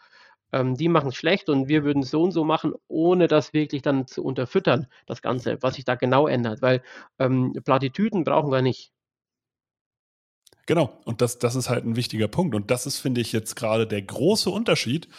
ähm, 0.51 0.75
die 0.75 0.89
machen 0.89 1.09
es 1.09 1.15
schlecht 1.15 1.49
und 1.49 1.67
wir 1.67 1.83
würden 1.83 2.03
es 2.03 2.11
so 2.11 2.23
und 2.23 2.31
so 2.31 2.43
machen, 2.43 2.73
ohne 2.87 3.27
das 3.27 3.53
wirklich 3.53 3.81
dann 3.81 4.07
zu 4.07 4.23
unterfüttern, 4.23 4.87
das 5.05 5.21
Ganze, 5.21 5.57
was 5.61 5.75
sich 5.75 5.85
da 5.85 5.95
genau 5.95 6.27
ändert. 6.27 6.61
Weil 6.61 6.81
ähm, 7.19 7.53
Plattitüden 7.63 8.23
brauchen 8.23 8.51
wir 8.51 8.61
nicht. 8.61 8.91
Genau, 10.65 10.97
und 11.05 11.21
das, 11.21 11.39
das 11.39 11.55
ist 11.55 11.69
halt 11.69 11.85
ein 11.85 11.95
wichtiger 11.95 12.27
Punkt. 12.27 12.55
Und 12.55 12.71
das 12.71 12.85
ist, 12.85 12.99
finde 12.99 13.21
ich, 13.21 13.31
jetzt 13.33 13.55
gerade 13.55 13.87
der 13.87 14.01
große 14.01 14.49
Unterschied, 14.49 15.09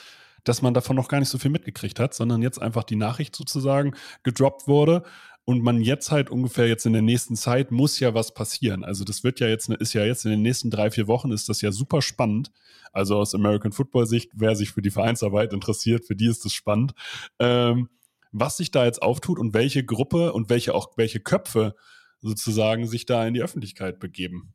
dass 0.44 0.62
man 0.62 0.74
davon 0.74 0.96
noch 0.96 1.08
gar 1.08 1.20
nicht 1.20 1.28
so 1.28 1.38
viel 1.38 1.50
mitgekriegt 1.50 2.00
hat, 2.00 2.14
sondern 2.14 2.42
jetzt 2.42 2.60
einfach 2.60 2.84
die 2.84 2.96
Nachricht 2.96 3.36
sozusagen 3.36 3.94
gedroppt 4.22 4.66
wurde 4.66 5.04
und 5.44 5.62
man 5.62 5.80
jetzt 5.80 6.10
halt 6.10 6.30
ungefähr 6.30 6.68
jetzt 6.68 6.86
in 6.86 6.92
der 6.92 7.02
nächsten 7.02 7.34
Zeit 7.36 7.72
muss 7.72 7.98
ja 7.98 8.14
was 8.14 8.32
passieren. 8.32 8.84
Also 8.84 9.04
das 9.04 9.24
wird 9.24 9.40
ja 9.40 9.48
jetzt, 9.48 9.68
ist 9.68 9.92
ja 9.92 10.04
jetzt 10.04 10.24
in 10.24 10.30
den 10.30 10.42
nächsten 10.42 10.70
drei, 10.70 10.90
vier 10.90 11.08
Wochen 11.08 11.32
ist 11.32 11.48
das 11.48 11.60
ja 11.60 11.72
super 11.72 12.00
spannend. 12.00 12.52
Also 12.92 13.16
aus 13.16 13.34
American 13.34 13.72
Football 13.72 14.06
Sicht, 14.06 14.30
wer 14.34 14.54
sich 14.54 14.70
für 14.70 14.82
die 14.82 14.90
Vereinsarbeit 14.90 15.52
interessiert, 15.52 16.04
für 16.04 16.14
die 16.14 16.26
ist 16.26 16.44
das 16.44 16.52
spannend. 16.52 16.92
Ähm, 17.38 17.88
was 18.30 18.56
sich 18.56 18.70
da 18.70 18.84
jetzt 18.84 19.02
auftut 19.02 19.38
und 19.38 19.52
welche 19.52 19.84
Gruppe 19.84 20.32
und 20.32 20.48
welche 20.48 20.74
auch 20.74 20.92
welche 20.96 21.20
Köpfe 21.20 21.74
sozusagen 22.20 22.86
sich 22.86 23.04
da 23.04 23.26
in 23.26 23.34
die 23.34 23.42
Öffentlichkeit 23.42 23.98
begeben. 23.98 24.54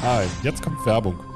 Hi, 0.00 0.26
jetzt 0.42 0.62
kommt 0.62 0.84
Werbung. 0.86 1.35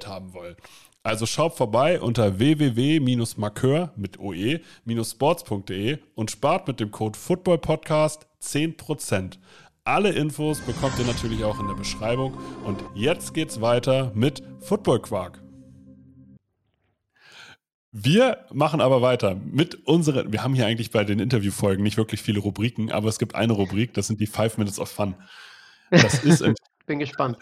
haben 0.00 0.34
wollen. 0.34 0.56
Also 1.02 1.26
schaut 1.26 1.54
vorbei 1.54 2.00
unter 2.00 2.38
www-markeur 2.38 3.92
mit 3.94 4.18
oe-sports.de 4.18 5.98
und 6.14 6.30
spart 6.30 6.66
mit 6.66 6.80
dem 6.80 6.90
Code 6.90 7.18
FOOTBALLPODCAST 7.18 8.26
10%. 8.42 9.38
Alle 9.84 10.12
Infos 10.12 10.60
bekommt 10.60 10.98
ihr 10.98 11.04
natürlich 11.04 11.44
auch 11.44 11.60
in 11.60 11.66
der 11.66 11.74
Beschreibung. 11.74 12.32
Und 12.64 12.82
jetzt 12.94 13.34
geht's 13.34 13.60
weiter 13.60 14.12
mit 14.14 14.42
Football 14.60 15.02
Quark. 15.02 15.42
Wir 17.92 18.46
machen 18.50 18.80
aber 18.80 19.02
weiter 19.02 19.36
mit 19.36 19.86
unseren. 19.86 20.32
Wir 20.32 20.42
haben 20.42 20.54
hier 20.54 20.66
eigentlich 20.66 20.90
bei 20.90 21.04
den 21.04 21.18
Interviewfolgen 21.18 21.84
nicht 21.84 21.98
wirklich 21.98 22.22
viele 22.22 22.40
Rubriken, 22.40 22.90
aber 22.90 23.08
es 23.08 23.18
gibt 23.18 23.34
eine 23.34 23.52
Rubrik, 23.52 23.94
das 23.94 24.08
sind 24.08 24.20
die 24.20 24.26
Five 24.26 24.56
Minutes 24.58 24.80
of 24.80 24.88
Fun. 24.88 25.14
Das 25.90 26.24
ist. 26.24 26.42
Bin 26.86 26.98
gespannt. 26.98 27.38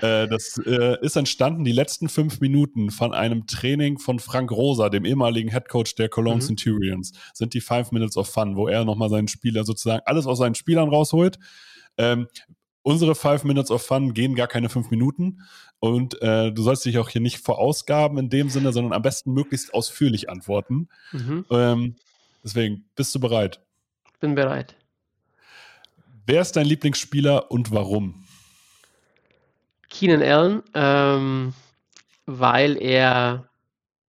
Äh, 0.00 0.28
das 0.28 0.58
äh, 0.64 0.96
ist 1.02 1.16
entstanden, 1.16 1.64
die 1.64 1.72
letzten 1.72 2.08
fünf 2.08 2.40
Minuten 2.40 2.90
von 2.90 3.12
einem 3.12 3.46
Training 3.46 3.98
von 3.98 4.18
Frank 4.18 4.50
Rosa, 4.50 4.88
dem 4.88 5.04
ehemaligen 5.04 5.50
Headcoach 5.50 5.94
der 5.96 6.08
Cologne 6.08 6.42
mhm. 6.42 6.46
Centurions, 6.46 7.12
sind 7.34 7.54
die 7.54 7.60
Five 7.60 7.92
Minutes 7.92 8.16
of 8.16 8.28
Fun, 8.28 8.56
wo 8.56 8.68
er 8.68 8.84
nochmal 8.84 9.10
seinen 9.10 9.28
Spieler 9.28 9.64
sozusagen 9.64 10.02
alles 10.06 10.26
aus 10.26 10.38
seinen 10.38 10.54
Spielern 10.54 10.88
rausholt. 10.88 11.38
Ähm, 11.98 12.28
unsere 12.82 13.14
Five 13.14 13.44
Minutes 13.44 13.70
of 13.70 13.82
Fun 13.82 14.14
gehen 14.14 14.34
gar 14.34 14.48
keine 14.48 14.68
fünf 14.68 14.90
Minuten 14.90 15.42
und 15.80 16.20
äh, 16.22 16.52
du 16.52 16.62
sollst 16.62 16.84
dich 16.84 16.98
auch 16.98 17.08
hier 17.08 17.20
nicht 17.20 17.38
verausgaben 17.38 18.18
in 18.18 18.30
dem 18.30 18.48
Sinne, 18.48 18.72
sondern 18.72 18.92
am 18.92 19.02
besten 19.02 19.32
möglichst 19.32 19.74
ausführlich 19.74 20.30
antworten. 20.30 20.88
Mhm. 21.12 21.44
Ähm, 21.50 21.96
deswegen, 22.44 22.84
bist 22.96 23.14
du 23.14 23.20
bereit? 23.20 23.60
Bin 24.20 24.34
bereit. 24.34 24.76
Wer 26.26 26.42
ist 26.42 26.52
dein 26.52 26.66
Lieblingsspieler 26.66 27.50
und 27.50 27.72
warum? 27.72 28.24
Keenan 29.90 30.22
Allen, 30.22 30.62
ähm, 30.74 31.52
weil 32.26 32.80
er 32.80 33.50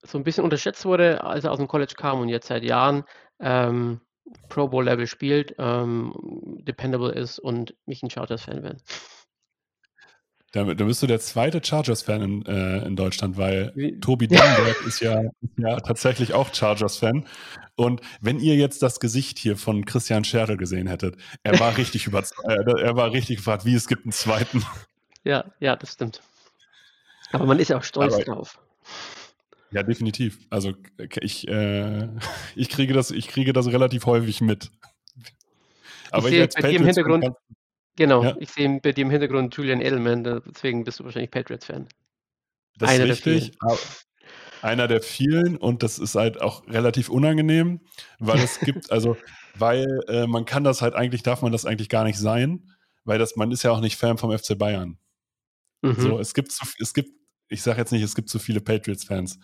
so 0.04 0.18
ein 0.18 0.24
bisschen 0.24 0.44
unterschätzt 0.44 0.86
wurde, 0.86 1.24
als 1.24 1.44
er 1.44 1.52
aus 1.52 1.58
dem 1.58 1.68
College 1.68 1.94
kam 1.98 2.20
und 2.20 2.30
jetzt 2.30 2.48
seit 2.48 2.64
Jahren 2.64 3.04
ähm, 3.40 4.00
Pro 4.50 4.68
Bowl 4.68 4.86
Level 4.86 5.08
spielt, 5.08 5.56
ähm, 5.58 6.14
dependable 6.66 7.12
ist 7.12 7.40
und 7.40 7.76
mich 7.86 8.02
ein 8.02 8.10
Chargers-Fan 8.10 8.62
bin. 8.62 8.78
Da, 10.54 10.66
da 10.66 10.84
bist 10.84 11.02
du 11.02 11.08
der 11.08 11.22
zweite 11.22 11.62
Chargers-Fan 11.64 12.22
in, 12.22 12.46
äh, 12.46 12.86
in 12.86 12.98
Deutschland, 12.98 13.38
weil 13.38 13.72
Wie? 13.74 13.98
Tobi 14.00 14.28
Dannenberg 14.28 14.86
ist 14.86 15.00
ja, 15.00 15.22
ja 15.58 15.80
tatsächlich 15.80 16.34
auch 16.34 16.54
Chargers-Fan. 16.54 17.26
Und 17.76 18.02
wenn 18.20 18.40
ihr 18.40 18.56
jetzt 18.56 18.84
das 18.84 19.00
Gesicht 19.00 19.40
hier 19.40 19.56
von 19.56 19.86
Christian 19.86 20.26
Scherl 20.26 20.58
gesehen 20.58 20.88
hättet, 20.88 21.16
er 21.44 21.58
war 21.60 21.76
richtig 21.78 22.06
überzeugt, 22.06 22.50
äh, 22.50 22.82
er 22.82 22.96
war 22.98 23.14
richtig 23.14 23.38
gefragt, 23.38 23.64
wie 23.66 23.76
es 23.76 23.88
gibt 23.88 24.04
einen 24.04 24.12
zweiten. 24.12 24.64
Ja, 25.24 25.46
ja, 25.60 25.76
das 25.76 25.94
stimmt. 25.94 26.22
Aber 27.32 27.46
man 27.46 27.60
ist 27.60 27.70
ja 27.70 27.78
auch 27.78 27.84
stolz 27.84 28.16
Aber, 28.16 28.24
drauf. 28.24 28.60
Ja, 29.72 29.84
definitiv. 29.84 30.40
Also 30.50 30.74
ich, 31.22 31.48
äh, 31.48 32.10
ich, 32.56 32.70
kriege 32.70 32.94
das, 32.94 33.12
ich 33.12 33.28
kriege 33.28 33.54
das 33.54 33.68
relativ 33.68 34.06
häufig 34.06 34.42
mit. 34.42 34.72
Aber 36.12 36.28
ich, 36.28 36.36
ich 36.36 36.42
als 36.42 36.56
bei 36.56 36.70
dir 36.70 36.80
im 36.80 36.86
Hintergrund, 36.86 37.26
genau, 37.96 38.24
ja? 38.24 38.36
ich 38.40 38.50
sehe 38.50 38.80
bei 38.82 38.92
dir 38.92 39.04
im 39.04 39.12
Hintergrund 39.12 39.56
Julian 39.56 39.82
Edelman, 39.82 40.42
deswegen 40.46 40.84
bist 40.84 41.00
du 41.00 41.06
wahrscheinlich 41.06 41.32
Patriots-Fan. 41.32 41.88
Das 42.78 42.90
einer 42.90 43.06
ist 43.06 43.26
richtig. 43.26 43.58
einer 44.62 44.88
der 44.88 45.02
vielen 45.02 45.56
und 45.56 45.84
das 45.84 46.00
ist 46.00 46.16
halt 46.16 46.42
auch 46.42 46.68
relativ 46.68 47.10
unangenehm, 47.10 47.80
weil 48.20 48.40
es 48.40 48.60
gibt, 48.60 48.92
also, 48.92 49.16
weil 49.56 50.02
äh, 50.10 50.28
man 50.28 50.44
kann 50.44 50.66
das 50.66 50.82
halt 50.82 50.96
eigentlich, 50.96 51.24
darf 51.24 51.42
man 51.42 51.54
das 51.54 51.66
eigentlich 51.66 51.90
gar 51.90 52.04
nicht 52.04 52.18
sein, 52.18 52.74
weil 53.06 53.20
das, 53.20 53.38
man 53.38 53.52
ist 53.52 53.64
ja 53.64 53.72
auch 53.72 53.80
nicht 53.80 53.96
Fan 53.96 54.18
vom 54.18 54.38
FC 54.38 54.58
Bayern. 54.58 54.98
Mhm. 55.82 56.00
So, 56.00 56.20
es 56.20 56.34
gibt, 56.34 56.56
es 56.80 56.94
gibt 56.94 57.12
ich 57.52 57.62
sage 57.62 57.80
jetzt 57.80 57.92
nicht, 57.92 58.02
es 58.02 58.16
gibt 58.16 58.30
zu 58.30 58.40
viele 58.40 58.62
Patriots-Fans, 58.62 59.38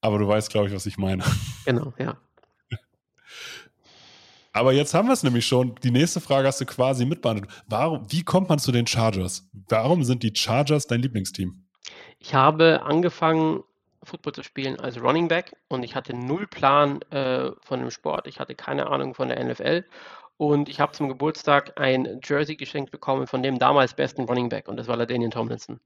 aber 0.00 0.18
du 0.18 0.28
weißt, 0.28 0.50
glaube 0.50 0.68
ich, 0.68 0.74
was 0.74 0.86
ich 0.86 0.98
meine. 0.98 1.24
Genau, 1.64 1.92
ja. 1.98 2.16
Aber 4.52 4.72
jetzt 4.72 4.94
haben 4.94 5.08
wir 5.08 5.12
es 5.12 5.22
nämlich 5.22 5.46
schon. 5.46 5.74
Die 5.82 5.90
nächste 5.90 6.20
Frage 6.20 6.48
hast 6.48 6.60
du 6.60 6.66
quasi 6.66 7.04
mitbeantwortet. 7.04 7.64
Warum, 7.68 8.10
wie 8.10 8.24
kommt 8.24 8.48
man 8.48 8.58
zu 8.58 8.72
den 8.72 8.86
Chargers? 8.86 9.48
Warum 9.68 10.02
sind 10.04 10.22
die 10.22 10.32
Chargers 10.34 10.86
dein 10.86 11.00
Lieblingsteam? 11.00 11.64
Ich 12.18 12.34
habe 12.34 12.82
angefangen, 12.82 13.62
Football 14.02 14.32
zu 14.32 14.42
spielen 14.42 14.80
als 14.80 15.00
Running 15.00 15.28
Back 15.28 15.54
und 15.68 15.82
ich 15.82 15.94
hatte 15.94 16.14
null 16.14 16.46
Plan 16.46 17.02
äh, 17.10 17.50
von 17.62 17.80
dem 17.80 17.90
Sport. 17.90 18.26
Ich 18.26 18.40
hatte 18.40 18.54
keine 18.54 18.88
Ahnung 18.88 19.14
von 19.14 19.28
der 19.28 19.42
NFL 19.44 19.84
und 20.38 20.68
ich 20.68 20.80
habe 20.80 20.92
zum 20.92 21.08
Geburtstag 21.08 21.78
ein 21.78 22.20
Jersey 22.24 22.56
geschenkt 22.56 22.90
bekommen 22.92 23.26
von 23.26 23.42
dem 23.42 23.58
damals 23.58 23.94
besten 23.94 24.22
Running 24.22 24.48
Back 24.48 24.68
und 24.68 24.76
das 24.78 24.86
war 24.88 24.96
Daniel 25.04 25.30
Tomlinson. 25.30 25.80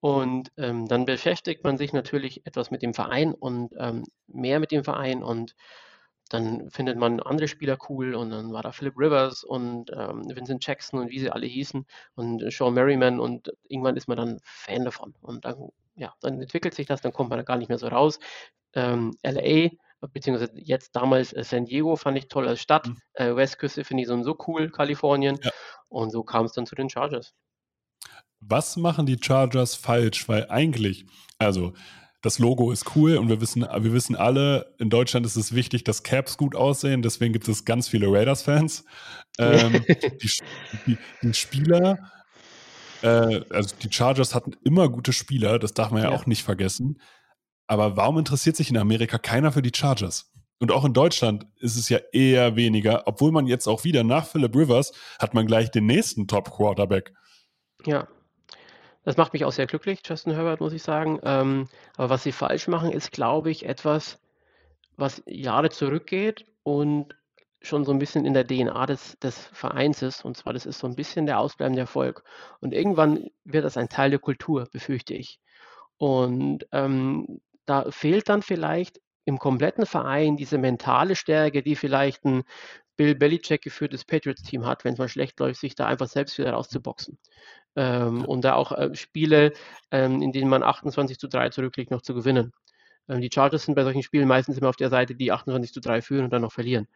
Und 0.00 0.50
ähm, 0.58 0.86
dann 0.88 1.06
beschäftigt 1.06 1.64
man 1.64 1.78
sich 1.78 1.92
natürlich 1.92 2.46
etwas 2.46 2.70
mit 2.70 2.82
dem 2.82 2.94
Verein 2.94 3.34
und 3.34 3.74
ähm, 3.78 4.04
mehr 4.26 4.58
mit 4.60 4.72
dem 4.72 4.84
Verein 4.84 5.22
und 5.22 5.54
dann 6.30 6.70
findet 6.70 6.98
man 6.98 7.20
andere 7.20 7.48
Spieler 7.48 7.76
cool 7.88 8.14
und 8.14 8.30
dann 8.30 8.52
war 8.52 8.62
da 8.62 8.72
Philip 8.72 8.94
Rivers 8.98 9.44
und 9.44 9.90
ähm, 9.94 10.24
Vincent 10.34 10.66
Jackson 10.66 11.00
und 11.00 11.10
wie 11.10 11.20
sie 11.20 11.30
alle 11.30 11.46
hießen 11.46 11.86
und 12.14 12.52
Sean 12.52 12.74
Merriman 12.74 13.20
und 13.20 13.52
irgendwann 13.68 13.96
ist 13.96 14.08
man 14.08 14.16
dann 14.16 14.40
Fan 14.42 14.84
davon 14.84 15.14
und 15.20 15.44
dann, 15.44 15.68
ja, 15.94 16.14
dann 16.20 16.40
entwickelt 16.40 16.74
sich 16.74 16.86
das, 16.86 17.02
dann 17.02 17.12
kommt 17.12 17.30
man 17.30 17.38
da 17.38 17.44
gar 17.44 17.58
nicht 17.58 17.68
mehr 17.68 17.78
so 17.78 17.88
raus. 17.88 18.18
Ähm, 18.72 19.16
LA, 19.22 19.70
beziehungsweise 20.12 20.52
jetzt 20.56 20.94
damals 20.96 21.32
äh, 21.32 21.44
San 21.44 21.66
Diego 21.66 21.96
fand 21.96 22.18
ich 22.18 22.28
toll 22.28 22.48
als 22.48 22.60
Stadt, 22.60 22.86
mhm. 22.86 22.96
äh, 23.14 23.34
Westküste 23.34 23.84
finde 23.84 24.02
ich 24.02 24.08
so, 24.08 24.22
so 24.22 24.36
cool, 24.46 24.70
Kalifornien 24.70 25.38
ja. 25.42 25.50
und 25.88 26.10
so 26.10 26.22
kam 26.22 26.46
es 26.46 26.52
dann 26.52 26.66
zu 26.66 26.74
den 26.74 26.90
Chargers 26.90 27.34
was 28.48 28.76
machen 28.76 29.06
die 29.06 29.18
Chargers 29.20 29.74
falsch? 29.74 30.28
Weil 30.28 30.50
eigentlich, 30.50 31.06
also 31.38 31.74
das 32.22 32.38
Logo 32.38 32.72
ist 32.72 32.96
cool 32.96 33.16
und 33.16 33.28
wir 33.28 33.40
wissen, 33.40 33.62
wir 33.62 33.92
wissen 33.92 34.16
alle, 34.16 34.74
in 34.78 34.90
Deutschland 34.90 35.26
ist 35.26 35.36
es 35.36 35.54
wichtig, 35.54 35.84
dass 35.84 36.02
Caps 36.02 36.36
gut 36.36 36.56
aussehen, 36.56 37.02
deswegen 37.02 37.32
gibt 37.32 37.48
es 37.48 37.64
ganz 37.64 37.88
viele 37.88 38.10
Raiders-Fans. 38.10 38.84
Ähm, 39.38 39.84
die, 39.88 40.30
die, 40.86 40.98
die, 41.22 41.34
Spieler, 41.34 41.98
äh, 43.02 43.42
also 43.50 43.74
die 43.82 43.92
Chargers 43.92 44.34
hatten 44.34 44.52
immer 44.64 44.88
gute 44.88 45.12
Spieler, 45.12 45.58
das 45.58 45.74
darf 45.74 45.90
man 45.90 46.02
ja, 46.02 46.10
ja 46.10 46.16
auch 46.16 46.26
nicht 46.26 46.44
vergessen. 46.44 47.00
Aber 47.66 47.96
warum 47.96 48.18
interessiert 48.18 48.56
sich 48.56 48.70
in 48.70 48.76
Amerika 48.76 49.18
keiner 49.18 49.52
für 49.52 49.62
die 49.62 49.72
Chargers? 49.74 50.30
Und 50.60 50.70
auch 50.70 50.84
in 50.84 50.92
Deutschland 50.94 51.46
ist 51.58 51.76
es 51.76 51.88
ja 51.88 51.98
eher 52.12 52.56
weniger, 52.56 53.06
obwohl 53.06 53.32
man 53.32 53.46
jetzt 53.46 53.66
auch 53.66 53.84
wieder 53.84 54.04
nach 54.04 54.26
Philip 54.26 54.54
Rivers 54.54 54.92
hat 55.18 55.34
man 55.34 55.46
gleich 55.46 55.70
den 55.70 55.86
nächsten 55.86 56.28
Top-Quarterback. 56.28 57.12
Ja, 57.84 58.08
das 59.04 59.16
macht 59.16 59.32
mich 59.34 59.44
auch 59.44 59.52
sehr 59.52 59.66
glücklich, 59.66 60.00
Justin 60.04 60.32
Herbert, 60.32 60.60
muss 60.60 60.72
ich 60.72 60.82
sagen. 60.82 61.20
Ähm, 61.22 61.68
aber 61.96 62.10
was 62.10 62.22
sie 62.22 62.32
falsch 62.32 62.68
machen, 62.68 62.90
ist, 62.90 63.12
glaube 63.12 63.50
ich, 63.50 63.66
etwas, 63.66 64.18
was 64.96 65.22
Jahre 65.26 65.70
zurückgeht 65.70 66.46
und 66.62 67.14
schon 67.60 67.84
so 67.84 67.92
ein 67.92 67.98
bisschen 67.98 68.24
in 68.24 68.34
der 68.34 68.46
DNA 68.46 68.86
des, 68.86 69.18
des 69.20 69.38
Vereins 69.52 70.02
ist. 70.02 70.24
Und 70.24 70.36
zwar, 70.36 70.52
das 70.52 70.66
ist 70.66 70.78
so 70.78 70.86
ein 70.86 70.96
bisschen 70.96 71.26
der 71.26 71.38
ausbleibende 71.40 71.80
Erfolg. 71.80 72.24
Und 72.60 72.72
irgendwann 72.72 73.28
wird 73.44 73.64
das 73.64 73.76
ein 73.76 73.88
Teil 73.88 74.10
der 74.10 74.18
Kultur, 74.18 74.68
befürchte 74.72 75.14
ich. 75.14 75.40
Und 75.98 76.66
ähm, 76.72 77.40
da 77.66 77.90
fehlt 77.90 78.28
dann 78.28 78.42
vielleicht 78.42 79.00
im 79.24 79.38
kompletten 79.38 79.86
Verein 79.86 80.36
diese 80.36 80.58
mentale 80.58 81.16
Stärke, 81.16 81.62
die 81.62 81.76
vielleicht 81.76 82.24
ein 82.24 82.44
Bill 82.96 83.14
Belichick 83.14 83.62
geführtes 83.62 84.04
Patriots-Team 84.04 84.66
hat, 84.66 84.84
wenn 84.84 84.92
es 84.92 84.98
mal 84.98 85.08
schlecht 85.08 85.40
läuft, 85.40 85.60
sich 85.60 85.74
da 85.74 85.86
einfach 85.86 86.08
selbst 86.08 86.38
wieder 86.38 86.52
rauszuboxen. 86.52 87.18
Ähm, 87.76 88.24
und 88.24 88.42
da 88.42 88.54
auch 88.54 88.72
äh, 88.72 88.94
Spiele, 88.94 89.52
ähm, 89.90 90.22
in 90.22 90.32
denen 90.32 90.48
man 90.48 90.62
28 90.62 91.18
zu 91.18 91.28
3 91.28 91.48
zurückliegt, 91.48 91.90
noch 91.90 92.02
zu 92.02 92.14
gewinnen. 92.14 92.52
Ähm, 93.08 93.20
die 93.20 93.30
Chargers 93.32 93.64
sind 93.64 93.74
bei 93.74 93.82
solchen 93.82 94.02
Spielen 94.02 94.28
meistens 94.28 94.58
immer 94.58 94.68
auf 94.68 94.76
der 94.76 94.90
Seite, 94.90 95.14
die 95.16 95.32
28 95.32 95.72
zu 95.72 95.80
3 95.80 96.02
führen 96.02 96.24
und 96.24 96.32
dann 96.32 96.42
noch 96.42 96.52
verlieren. 96.52 96.86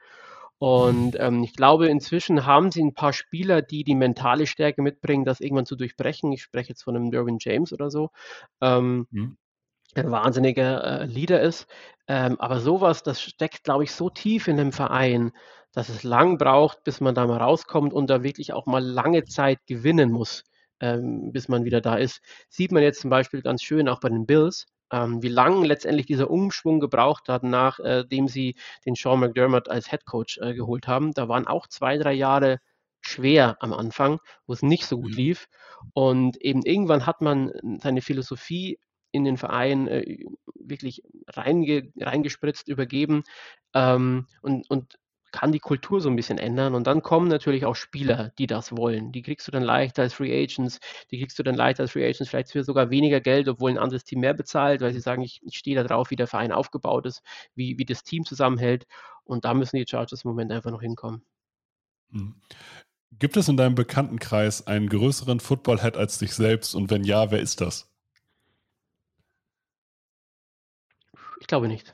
Und 0.59 1.17
ähm, 1.19 1.43
ich 1.45 1.55
glaube, 1.55 1.89
inzwischen 1.89 2.47
haben 2.47 2.71
sie 2.71 2.83
ein 2.83 2.95
paar 2.95 3.13
Spieler, 3.13 3.63
die 3.63 3.85
die 3.85 3.95
mentale 3.95 4.47
Stärke 4.47 4.83
mitbringen, 4.83 5.25
das 5.25 5.41
irgendwann 5.41 5.67
zu 5.67 5.77
durchbrechen. 5.77 6.33
Ich 6.33 6.43
spreche 6.43 6.71
jetzt 6.71 6.83
von 6.83 6.97
einem 6.97 7.11
Derwin 7.11 7.39
James 7.41 7.73
oder 7.73 7.91
so. 7.91 8.11
Ähm, 8.61 9.07
mhm 9.11 9.37
ein 9.99 10.11
wahnsinniger 10.11 11.03
äh, 11.03 11.05
Leader 11.07 11.41
ist. 11.41 11.67
Ähm, 12.07 12.41
aber 12.41 12.61
sowas, 12.61 13.03
das 13.03 13.21
steckt, 13.21 13.65
glaube 13.65 13.85
ich, 13.85 13.93
so 13.93 14.11
tief 14.11 14.49
in 14.49 14.57
dem 14.57 14.73
Verein, 14.73 15.33
dass 15.73 15.89
es 15.89 16.03
lang 16.03 16.39
braucht, 16.39 16.83
bis 16.85 17.01
man 17.01 17.15
da 17.15 17.27
mal 17.27 17.39
rauskommt 17.39 17.93
und 17.93 18.09
da 18.09 18.23
wirklich 18.23 18.53
auch 18.53 18.67
mal 18.67 18.83
lange 18.83 19.25
Zeit 19.25 19.59
gewinnen 19.67 20.11
muss, 20.11 20.45
ähm, 20.81 21.33
bis 21.33 21.49
man 21.49 21.65
wieder 21.65 21.81
da 21.81 21.97
ist. 21.97 22.21
Sieht 22.49 22.73
man 22.73 22.83
jetzt 22.83 23.01
zum 23.01 23.11
Beispiel 23.11 23.43
ganz 23.43 23.63
schön 23.63 23.89
auch 23.89 24.01
bei 24.01 24.09
den 24.09 24.27
Bills, 24.27 24.67
ähm, 24.91 25.23
wie 25.23 25.29
lange 25.29 25.67
letztendlich 25.67 26.07
dieser 26.07 26.31
Umschwung 26.31 26.81
gebraucht 26.81 27.29
hat, 27.29 27.43
nachdem 27.43 28.25
äh, 28.27 28.29
sie 28.29 28.57
den 28.87 28.95
Sean 28.95 29.21
McDermott 29.21 29.69
als 29.69 29.91
Head 29.91 30.07
Coach 30.07 30.39
äh, 30.39 30.55
geholt 30.55 30.89
haben. 30.89 31.13
Da 31.13 31.29
waren 31.29 31.47
auch 31.47 31.67
zwei, 31.67 31.99
drei 31.99 32.15
Jahre 32.15 32.59
schwer 33.01 33.57
am 33.61 33.73
Anfang, 33.73 34.19
wo 34.47 34.53
es 34.53 34.63
nicht 34.63 34.87
so 34.87 34.97
gut 34.97 35.13
mhm. 35.13 35.17
lief. 35.17 35.49
Und 35.93 36.37
eben 36.39 36.63
irgendwann 36.63 37.07
hat 37.07 37.21
man 37.21 37.53
seine 37.81 38.03
Philosophie 38.03 38.79
in 39.11 39.25
den 39.25 39.37
Verein 39.37 39.89
äh, 39.89 40.25
wirklich 40.55 41.03
reinge, 41.29 41.93
reingespritzt, 41.99 42.69
übergeben 42.69 43.25
ähm, 43.75 44.27
und, 44.43 44.69
und 44.71 44.99
kann 45.31 45.53
die 45.53 45.59
Kultur 45.59 46.01
so 46.01 46.09
ein 46.09 46.17
bisschen 46.17 46.39
ändern. 46.39 46.75
Und 46.75 46.87
dann 46.87 47.03
kommen 47.03 47.29
natürlich 47.29 47.67
auch 47.67 47.77
Spieler, 47.77 48.33
die 48.39 48.47
das 48.47 48.77
wollen. 48.77 49.13
Die 49.13 49.23
kriegst 49.23 49.47
du 49.47 49.53
dann 49.53 49.63
leichter 49.63 50.03
als 50.03 50.15
Free 50.15 50.43
Agents. 50.43 50.81
Die 51.11 51.19
kriegst 51.19 51.39
du 51.39 51.43
dann 51.43 51.55
leichter 51.55 51.83
als 51.83 51.93
Free 51.93 52.05
Agents, 52.05 52.29
vielleicht 52.29 52.53
für 52.53 52.65
sogar 52.65 52.91
weniger 52.91 53.21
Geld, 53.21 53.49
obwohl 53.49 53.71
ein 53.71 53.79
anderes 53.79 54.05
Team 54.05 54.21
mehr 54.21 54.35
bezahlt, 54.35 54.81
weil 54.81 54.93
sie 54.93 55.01
sagen, 55.01 55.23
ich, 55.23 55.41
ich 55.43 55.59
stehe 55.59 55.77
da 55.77 55.85
drauf, 55.85 56.11
wie 56.11 56.17
der 56.17 56.27
Verein 56.27 56.53
aufgebaut 56.53 57.07
ist, 57.07 57.23
wie, 57.55 57.79
wie 57.79 57.85
das 57.85 58.05
Team 58.05 58.25
zusammenhält. 58.25 58.87
Und 59.25 59.45
da 59.45 59.53
müssen 59.55 59.77
die 59.77 59.87
Chargers 59.87 60.25
im 60.25 60.31
Moment 60.31 60.51
einfach 60.53 60.71
noch 60.71 60.83
hinkommen. 60.83 61.23
Mhm. 62.11 62.35
Gibt 63.19 63.37
es 63.37 63.49
in 63.49 63.57
deinem 63.57 63.75
Bekanntenkreis 63.75 64.67
einen 64.67 64.89
größeren 64.89 65.41
Footballhead 65.41 65.97
als 65.97 66.19
dich 66.19 66.35
selbst? 66.35 66.75
Und 66.75 66.91
wenn 66.91 67.05
ja, 67.05 67.31
wer 67.31 67.41
ist 67.41 67.61
das? 67.61 67.91
Glaube 71.49 71.69
nicht. 71.69 71.93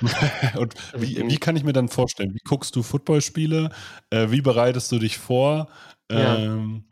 und 0.58 0.74
wie, 0.94 1.16
wie, 1.28 1.36
kann 1.38 1.56
ich 1.56 1.64
mir 1.64 1.72
dann 1.72 1.88
vorstellen? 1.88 2.34
Wie 2.34 2.42
guckst 2.46 2.76
du 2.76 2.82
Footballspiele? 2.82 3.70
Äh, 4.10 4.30
wie 4.30 4.42
bereitest 4.42 4.92
du 4.92 4.98
dich 4.98 5.18
vor? 5.18 5.68
Ähm, 6.10 6.84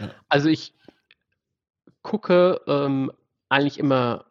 ja. 0.00 0.10
Also 0.28 0.48
ich 0.48 0.74
gucke 2.02 2.60
ähm, 2.66 3.10
eigentlich 3.48 3.78
immer 3.78 4.26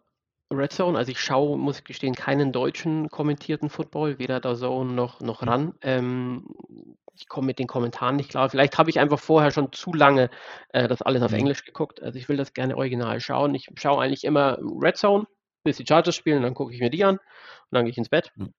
Red 0.52 0.72
Zone. 0.72 0.98
Also 0.98 1.12
ich 1.12 1.20
schaue, 1.20 1.58
muss 1.58 1.80
ich 1.80 1.84
gestehen, 1.84 2.16
keinen 2.16 2.52
deutschen 2.52 3.10
kommentierten 3.10 3.70
Football, 3.70 4.20
weder 4.20 4.40
da 4.40 4.56
Zone 4.56 4.94
noch, 4.94 5.20
noch 5.20 5.42
mhm. 5.42 5.50
ran. 5.50 5.74
Ähm, 5.82 6.48
ich 7.18 7.28
komme 7.28 7.48
mit 7.48 7.60
den 7.60 7.68
Kommentaren 7.68 8.18
nicht 8.18 8.30
klar. 8.30 8.50
Vielleicht 8.50 8.78
habe 8.78 8.90
ich 8.90 9.00
einfach 9.00 9.20
vorher 9.20 9.52
schon 9.52 9.72
zu 9.72 9.94
lange 9.94 10.30
äh, 10.70 10.88
das 10.88 11.02
alles 11.02 11.22
auf 11.22 11.32
mhm. 11.32 11.40
Englisch 11.40 11.66
geguckt. 11.66 12.02
Also 12.02 12.18
ich 12.18 12.30
will 12.30 12.38
das 12.38 12.54
gerne 12.54 12.78
original 12.78 13.20
schauen. 13.20 13.56
Ich 13.56 13.70
schaue 13.76 14.04
eigentlich 14.04 14.24
immer 14.24 14.58
Red 14.62 14.98
Zone 14.98 15.26
bis 15.66 15.78
die 15.78 15.86
Chargers 15.86 16.16
spielen, 16.16 16.44
dann 16.44 16.54
gucke 16.54 16.74
ich 16.74 16.80
mir 16.80 16.90
die 16.90 17.04
an 17.04 17.16
und 17.18 17.22
dann 17.72 17.84
gehe 17.84 17.92
ich 17.92 17.98
ins 17.98 18.10
Bett. 18.10 18.32
Mhm. 18.36 18.54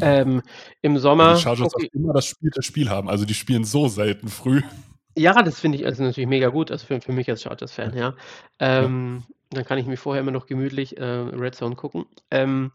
Ähm, 0.00 0.42
Im 0.80 0.98
Sommer. 0.98 1.34
Die 1.34 1.42
Chargers 1.42 1.74
auch 1.74 1.80
immer 1.92 2.14
das 2.14 2.26
Spiel, 2.26 2.50
das 2.54 2.64
Spiel 2.64 2.88
haben. 2.88 3.08
Also 3.08 3.24
die 3.24 3.34
spielen 3.34 3.64
so 3.64 3.88
selten 3.88 4.28
früh. 4.28 4.62
Ja, 5.16 5.42
das 5.42 5.60
finde 5.60 5.78
ich 5.78 5.84
also 5.84 6.02
natürlich 6.02 6.28
mega 6.28 6.48
gut, 6.48 6.70
also 6.70 6.86
für, 6.86 7.00
für 7.00 7.12
mich 7.12 7.28
als 7.28 7.42
Chargers-Fan, 7.42 7.94
ja. 7.96 8.14
Ähm, 8.58 9.24
ja. 9.28 9.34
Dann 9.50 9.64
kann 9.66 9.76
ich 9.78 9.86
mir 9.86 9.98
vorher 9.98 10.22
immer 10.22 10.30
noch 10.30 10.46
gemütlich 10.46 10.96
äh, 10.96 11.04
Red 11.04 11.54
Zone 11.54 11.76
gucken. 11.76 12.06
Ähm, 12.30 12.72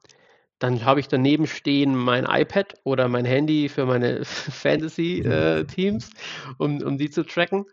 dann 0.59 0.85
habe 0.85 0.99
ich 0.99 1.07
daneben 1.07 1.47
stehen 1.47 1.95
mein 1.95 2.25
iPad 2.25 2.75
oder 2.83 3.07
mein 3.07 3.25
Handy 3.25 3.69
für 3.69 3.85
meine 3.85 4.23
Fantasy-Teams, 4.25 6.09
äh, 6.09 6.53
um, 6.59 6.81
um 6.81 6.97
die 6.97 7.09
zu 7.09 7.23
tracken. 7.23 7.65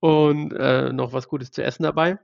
und 0.00 0.52
äh, 0.52 0.92
noch 0.92 1.12
was 1.12 1.28
Gutes 1.28 1.50
zu 1.50 1.62
essen 1.62 1.84
dabei. 1.84 2.18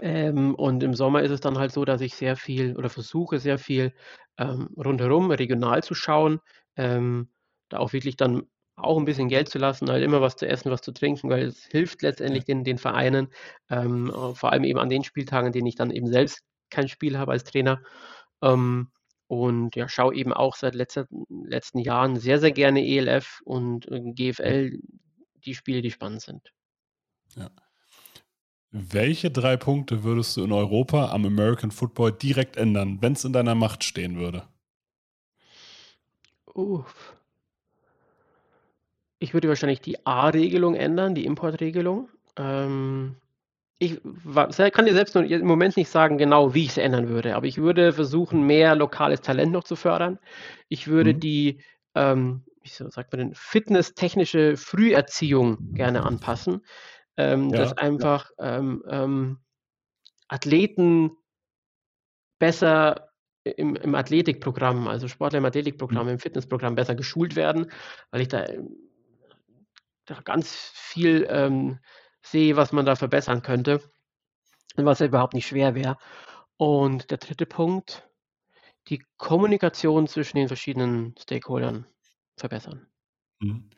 Ähm, 0.00 0.54
und 0.54 0.82
im 0.82 0.94
Sommer 0.94 1.22
ist 1.22 1.30
es 1.30 1.40
dann 1.40 1.58
halt 1.58 1.72
so, 1.72 1.84
dass 1.84 2.00
ich 2.00 2.14
sehr 2.14 2.36
viel 2.36 2.76
oder 2.76 2.88
versuche 2.88 3.38
sehr 3.38 3.58
viel 3.58 3.92
ähm, 4.38 4.68
rundherum 4.76 5.30
regional 5.30 5.82
zu 5.82 5.94
schauen, 5.94 6.40
ähm, 6.76 7.28
da 7.68 7.78
auch 7.78 7.92
wirklich 7.92 8.16
dann 8.16 8.44
auch 8.76 8.98
ein 8.98 9.04
bisschen 9.04 9.28
Geld 9.28 9.48
zu 9.48 9.58
lassen, 9.58 9.90
halt 9.90 10.02
immer 10.02 10.20
was 10.20 10.36
zu 10.36 10.46
essen, 10.46 10.70
was 10.70 10.80
zu 10.80 10.92
trinken, 10.92 11.28
weil 11.28 11.44
es 11.44 11.64
hilft 11.66 12.02
letztendlich 12.02 12.44
den, 12.44 12.64
den 12.64 12.78
Vereinen, 12.78 13.28
ähm, 13.68 14.08
äh, 14.08 14.34
vor 14.34 14.52
allem 14.52 14.64
eben 14.64 14.78
an 14.78 14.88
den 14.88 15.04
Spieltagen, 15.04 15.48
an 15.48 15.52
denen 15.52 15.66
ich 15.66 15.74
dann 15.74 15.90
eben 15.90 16.06
selbst 16.06 16.40
kein 16.70 16.88
Spiel 16.88 17.18
habe 17.18 17.32
als 17.32 17.44
Trainer. 17.44 17.82
Ähm, 18.42 18.90
und 19.26 19.76
ja, 19.76 19.88
schaue 19.88 20.14
eben 20.14 20.32
auch 20.32 20.56
seit 20.56 20.74
letzter, 20.74 21.06
letzten 21.28 21.78
Jahren 21.78 22.18
sehr, 22.18 22.40
sehr 22.40 22.52
gerne 22.52 22.84
ELF 22.84 23.40
und 23.44 23.86
äh, 23.88 24.00
GFL, 24.00 24.80
die 25.44 25.54
Spiele, 25.54 25.82
die 25.82 25.90
spannend 25.90 26.22
sind. 26.22 26.52
Ja. 27.36 27.50
Welche 28.72 29.30
drei 29.32 29.56
Punkte 29.56 30.04
würdest 30.04 30.36
du 30.36 30.44
in 30.44 30.52
Europa 30.52 31.10
am 31.10 31.24
American 31.24 31.72
Football 31.72 32.12
direkt 32.12 32.56
ändern, 32.56 32.98
wenn 33.00 33.14
es 33.14 33.24
in 33.24 33.32
deiner 33.32 33.56
Macht 33.56 33.82
stehen 33.82 34.16
würde? 34.16 34.44
Uff. 36.54 37.16
Ich 39.18 39.34
würde 39.34 39.48
wahrscheinlich 39.48 39.80
die 39.80 40.06
A-Regelung 40.06 40.74
ändern, 40.74 41.14
die 41.14 41.26
Importregelung. 41.26 42.08
Ähm, 42.36 43.16
ich 43.80 44.00
kann 44.02 44.86
dir 44.86 44.94
selbst 44.94 45.16
im 45.16 45.46
Moment 45.46 45.76
nicht 45.76 45.88
sagen, 45.88 46.16
genau 46.16 46.54
wie 46.54 46.64
ich 46.64 46.70
es 46.70 46.78
ändern 46.78 47.08
würde, 47.08 47.34
aber 47.34 47.46
ich 47.46 47.58
würde 47.58 47.92
versuchen, 47.92 48.46
mehr 48.46 48.76
lokales 48.76 49.20
Talent 49.20 49.52
noch 49.52 49.64
zu 49.64 49.74
fördern. 49.74 50.18
Ich 50.68 50.86
würde 50.86 51.14
mhm. 51.14 51.20
die, 51.20 51.60
ähm, 51.94 52.44
wie 52.62 52.68
sagt 52.68 53.12
man 53.12 53.18
denn, 53.18 53.34
fitnesstechnische 53.34 54.56
Früherziehung 54.56 55.74
gerne 55.74 56.02
anpassen, 56.04 56.62
ähm, 57.20 57.50
ja, 57.50 57.58
dass 57.58 57.76
einfach 57.76 58.30
ja. 58.38 58.58
ähm, 58.58 58.84
ähm 58.88 59.38
Athleten 60.28 61.10
besser 62.38 63.10
im, 63.42 63.74
im 63.74 63.94
Athletikprogramm, 63.96 64.86
also 64.86 65.08
Sportler 65.08 65.38
im 65.38 65.44
Athletikprogramm, 65.44 66.06
mhm. 66.06 66.12
im 66.12 66.18
Fitnessprogramm 66.20 66.76
besser 66.76 66.94
geschult 66.94 67.34
werden, 67.34 67.70
weil 68.10 68.20
ich 68.20 68.28
da 68.28 68.46
da 70.10 70.20
ganz 70.22 70.72
viel 70.74 71.26
ähm, 71.30 71.78
sehe, 72.22 72.56
was 72.56 72.72
man 72.72 72.84
da 72.84 72.96
verbessern 72.96 73.42
könnte 73.42 73.80
und 74.76 74.84
was 74.84 74.98
ja 74.98 75.06
überhaupt 75.06 75.34
nicht 75.34 75.46
schwer 75.46 75.74
wäre. 75.74 75.96
Und 76.56 77.10
der 77.10 77.18
dritte 77.18 77.46
Punkt, 77.46 78.08
die 78.88 79.02
Kommunikation 79.16 80.06
zwischen 80.06 80.36
den 80.36 80.48
verschiedenen 80.48 81.14
Stakeholdern 81.18 81.86
verbessern. 82.36 82.86
Mhm. 83.40 83.70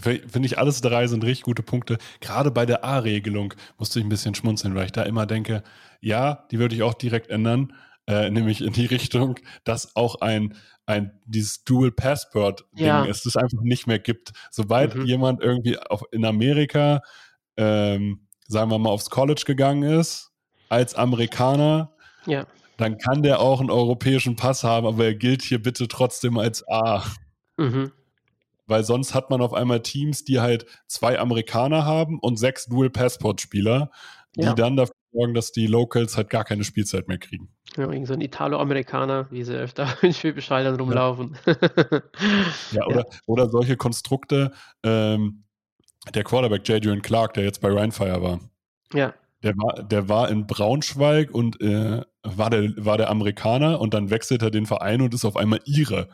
Finde 0.00 0.46
ich, 0.46 0.58
alles 0.58 0.80
drei 0.80 1.06
sind 1.06 1.24
richtig 1.24 1.44
gute 1.44 1.62
Punkte. 1.62 1.98
Gerade 2.20 2.50
bei 2.50 2.66
der 2.66 2.84
A-Regelung 2.84 3.54
musste 3.78 4.00
ich 4.00 4.04
ein 4.04 4.08
bisschen 4.08 4.34
schmunzeln, 4.34 4.74
weil 4.74 4.86
ich 4.86 4.92
da 4.92 5.04
immer 5.04 5.24
denke, 5.24 5.62
ja, 6.00 6.46
die 6.50 6.58
würde 6.58 6.74
ich 6.74 6.82
auch 6.82 6.94
direkt 6.94 7.30
ändern, 7.30 7.72
äh, 8.06 8.28
nämlich 8.28 8.60
in 8.60 8.72
die 8.72 8.86
Richtung, 8.86 9.38
dass 9.64 9.94
auch 9.94 10.20
ein 10.20 10.54
ein 10.86 11.18
dieses 11.24 11.64
Dual 11.64 11.90
Passport 11.90 12.64
Ding 12.78 12.86
ja. 12.86 13.06
es 13.06 13.22
das 13.22 13.36
einfach 13.36 13.62
nicht 13.62 13.86
mehr 13.86 13.98
gibt. 13.98 14.32
Sobald 14.50 14.94
mhm. 14.94 15.06
jemand 15.06 15.42
irgendwie 15.42 15.78
auf, 15.78 16.02
in 16.12 16.24
Amerika, 16.24 17.00
ähm, 17.56 18.26
sagen 18.46 18.70
wir 18.70 18.78
mal, 18.78 18.90
aufs 18.90 19.10
College 19.10 19.42
gegangen 19.46 19.82
ist, 19.82 20.32
als 20.68 20.94
Amerikaner, 20.94 21.94
ja. 22.26 22.46
dann 22.76 22.98
kann 22.98 23.22
der 23.22 23.40
auch 23.40 23.60
einen 23.60 23.70
europäischen 23.70 24.36
Pass 24.36 24.64
haben, 24.64 24.86
aber 24.86 25.04
er 25.04 25.14
gilt 25.14 25.42
hier 25.42 25.62
bitte 25.62 25.88
trotzdem 25.88 26.38
als 26.38 26.66
A. 26.68 27.02
Mhm. 27.56 27.92
Weil 28.66 28.84
sonst 28.84 29.14
hat 29.14 29.30
man 29.30 29.40
auf 29.42 29.52
einmal 29.52 29.80
Teams, 29.82 30.24
die 30.24 30.40
halt 30.40 30.66
zwei 30.86 31.18
Amerikaner 31.18 31.84
haben 31.84 32.18
und 32.18 32.38
sechs 32.38 32.66
Dual 32.66 32.90
Passport 32.90 33.40
Spieler, 33.40 33.90
die 34.36 34.42
ja. 34.42 34.54
dann 34.54 34.76
dafür 34.76 34.94
sorgen, 35.12 35.34
dass 35.34 35.52
die 35.52 35.66
Locals 35.66 36.16
halt 36.16 36.30
gar 36.30 36.44
keine 36.44 36.64
Spielzeit 36.64 37.08
mehr 37.08 37.18
kriegen. 37.18 37.48
Ja, 37.76 37.90
irgend 37.90 38.06
so 38.06 38.14
ein 38.14 38.20
Italo-Amerikaner, 38.20 39.30
wie 39.30 39.44
sie 39.44 39.54
öfter 39.54 39.88
in 40.02 40.12
Schwäbisch 40.12 40.50
Hall 40.50 40.66
rumlaufen. 40.66 41.36
Ja, 41.46 41.54
ja 42.72 42.86
oder, 42.86 42.96
ja. 42.96 43.04
oder 43.26 43.48
solche 43.48 43.76
Konstrukte. 43.76 44.52
Ähm, 44.82 45.44
der 46.14 46.24
Quarterback 46.24 46.68
Jadrian 46.68 47.00
Clark, 47.00 47.34
der 47.34 47.44
jetzt 47.44 47.60
bei 47.60 47.72
Rheinfire 47.72 48.20
war. 48.20 48.40
Ja. 48.92 49.14
Der 49.42 49.54
war, 49.56 49.82
der 49.82 50.08
war 50.08 50.30
in 50.30 50.46
Braunschweig 50.46 51.30
und 51.30 51.60
äh, 51.60 52.02
war, 52.22 52.50
der, 52.50 52.72
war 52.76 52.96
der 52.98 53.10
Amerikaner 53.10 53.80
und 53.80 53.94
dann 53.94 54.10
wechselt 54.10 54.42
er 54.42 54.50
den 54.50 54.66
Verein 54.66 55.02
und 55.02 55.14
ist 55.14 55.24
auf 55.24 55.36
einmal 55.36 55.60
ihre. 55.64 56.08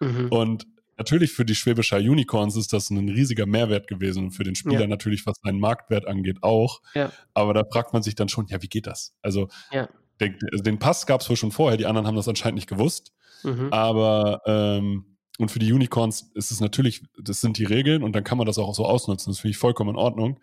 Mhm. 0.00 0.28
Und 0.28 0.66
natürlich 0.96 1.32
für 1.32 1.44
die 1.44 1.54
Schwäbischer 1.54 1.98
Unicorns 1.98 2.56
ist 2.56 2.72
das 2.72 2.90
ein 2.90 3.08
riesiger 3.08 3.46
Mehrwert 3.46 3.86
gewesen 3.86 4.24
und 4.24 4.30
für 4.32 4.44
den 4.44 4.54
Spieler 4.54 4.82
ja. 4.82 4.86
natürlich, 4.86 5.26
was 5.26 5.36
seinen 5.42 5.60
Marktwert 5.60 6.06
angeht, 6.06 6.42
auch. 6.42 6.80
Ja. 6.94 7.12
Aber 7.34 7.54
da 7.54 7.64
fragt 7.64 7.92
man 7.92 8.02
sich 8.02 8.14
dann 8.14 8.28
schon, 8.28 8.46
ja, 8.46 8.62
wie 8.62 8.68
geht 8.68 8.86
das? 8.86 9.14
Also, 9.22 9.48
ja. 9.70 9.88
den, 10.20 10.38
also 10.52 10.62
den, 10.62 10.78
Pass 10.78 11.06
gab 11.06 11.20
es 11.20 11.28
wohl 11.28 11.36
schon 11.36 11.52
vorher, 11.52 11.76
die 11.76 11.86
anderen 11.86 12.06
haben 12.06 12.16
das 12.16 12.28
anscheinend 12.28 12.56
nicht 12.56 12.68
gewusst. 12.68 13.12
Mhm. 13.42 13.72
Aber 13.72 14.40
ähm, 14.46 15.16
und 15.38 15.50
für 15.50 15.58
die 15.58 15.72
Unicorns 15.72 16.30
ist 16.34 16.50
es 16.50 16.60
natürlich, 16.60 17.02
das 17.20 17.40
sind 17.40 17.58
die 17.58 17.64
Regeln 17.64 18.02
und 18.02 18.14
dann 18.14 18.24
kann 18.24 18.38
man 18.38 18.46
das 18.46 18.58
auch 18.58 18.74
so 18.74 18.86
ausnutzen. 18.86 19.30
Das 19.30 19.40
finde 19.40 19.50
ich 19.50 19.58
vollkommen 19.58 19.90
in 19.90 19.96
Ordnung. 19.96 20.40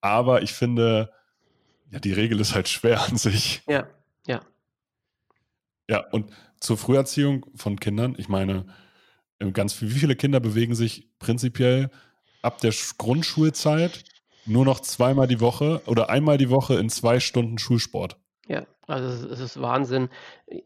Aber 0.00 0.42
ich 0.42 0.52
finde, 0.52 1.12
ja, 1.90 2.00
die 2.00 2.12
Regel 2.12 2.40
ist 2.40 2.54
halt 2.54 2.68
schwer 2.68 3.02
an 3.02 3.16
sich. 3.16 3.62
Ja, 3.68 3.86
ja. 4.26 4.40
Ja, 5.88 6.04
und 6.10 6.32
zur 6.58 6.76
Früherziehung 6.76 7.46
von 7.54 7.78
Kindern, 7.78 8.14
ich 8.18 8.28
meine, 8.28 8.66
ganz 9.50 9.80
wie 9.82 9.88
viele 9.88 10.14
Kinder 10.14 10.40
bewegen 10.40 10.74
sich 10.74 11.08
prinzipiell 11.18 11.90
ab 12.42 12.60
der 12.60 12.72
Grundschulzeit 12.98 14.04
nur 14.46 14.64
noch 14.64 14.80
zweimal 14.80 15.26
die 15.26 15.40
Woche 15.40 15.82
oder 15.86 16.10
einmal 16.10 16.38
die 16.38 16.50
Woche 16.50 16.74
in 16.74 16.88
zwei 16.88 17.20
Stunden 17.20 17.58
Schulsport? 17.58 18.16
Ja, 18.48 18.66
also 18.86 19.26
es 19.28 19.40
ist 19.40 19.60
Wahnsinn. 19.60 20.08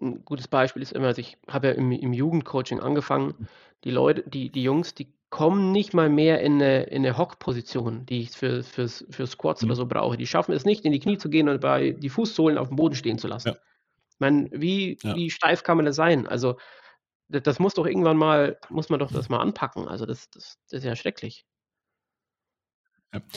Ein 0.01 0.25
gutes 0.25 0.49
Beispiel 0.49 0.83
ist 0.83 0.93
immer, 0.93 1.09
also 1.09 1.21
ich 1.21 1.37
habe 1.49 1.69
ja 1.69 1.73
im, 1.75 1.93
im 1.93 2.13
Jugendcoaching 2.13 2.81
angefangen. 2.81 3.49
Die 3.85 3.91
Leute, 3.91 4.25
die, 4.29 4.51
die 4.51 4.63
Jungs, 4.63 4.95
die 4.95 5.13
kommen 5.29 5.73
nicht 5.73 5.93
mal 5.93 6.09
mehr 6.09 6.41
in 6.41 6.55
eine, 6.55 6.85
in 6.85 7.05
eine 7.05 7.19
Hockposition, 7.19 8.07
die 8.07 8.23
ich 8.23 8.31
für, 8.31 8.63
fürs, 8.63 9.05
für 9.11 9.27
Squats 9.27 9.63
mhm. 9.63 9.69
oder 9.69 9.77
so 9.77 9.87
brauche. 9.87 10.17
Die 10.17 10.27
schaffen 10.27 10.53
es 10.53 10.65
nicht, 10.65 10.85
in 10.85 10.93
die 10.93 11.01
Knie 11.01 11.19
zu 11.19 11.29
gehen 11.29 11.49
und 11.49 11.61
bei 11.61 11.91
die 11.91 12.09
Fußsohlen 12.09 12.59
auf 12.59 12.69
dem 12.69 12.77
Boden 12.77 12.95
stehen 12.95 13.19
zu 13.19 13.29
lassen. 13.29 13.49
Ja. 13.49 13.55
Ich 13.55 14.21
meine, 14.21 14.49
wie, 14.53 14.97
ja. 15.03 15.15
wie 15.15 15.31
steif 15.31 15.63
kann 15.63 15.77
man 15.77 15.85
das 15.85 15.97
sein? 15.97 16.27
Also 16.27 16.57
das 17.29 17.59
muss 17.59 17.75
doch 17.75 17.87
irgendwann 17.87 18.17
mal, 18.17 18.59
muss 18.69 18.89
man 18.89 19.01
doch 19.01 19.11
das 19.11 19.29
mal 19.29 19.41
anpacken. 19.41 19.89
Also 19.89 20.07
das, 20.07 20.31
das, 20.31 20.59
das 20.71 20.79
ist 20.79 20.85
ja 20.85 20.97
schrecklich. 20.97 21.45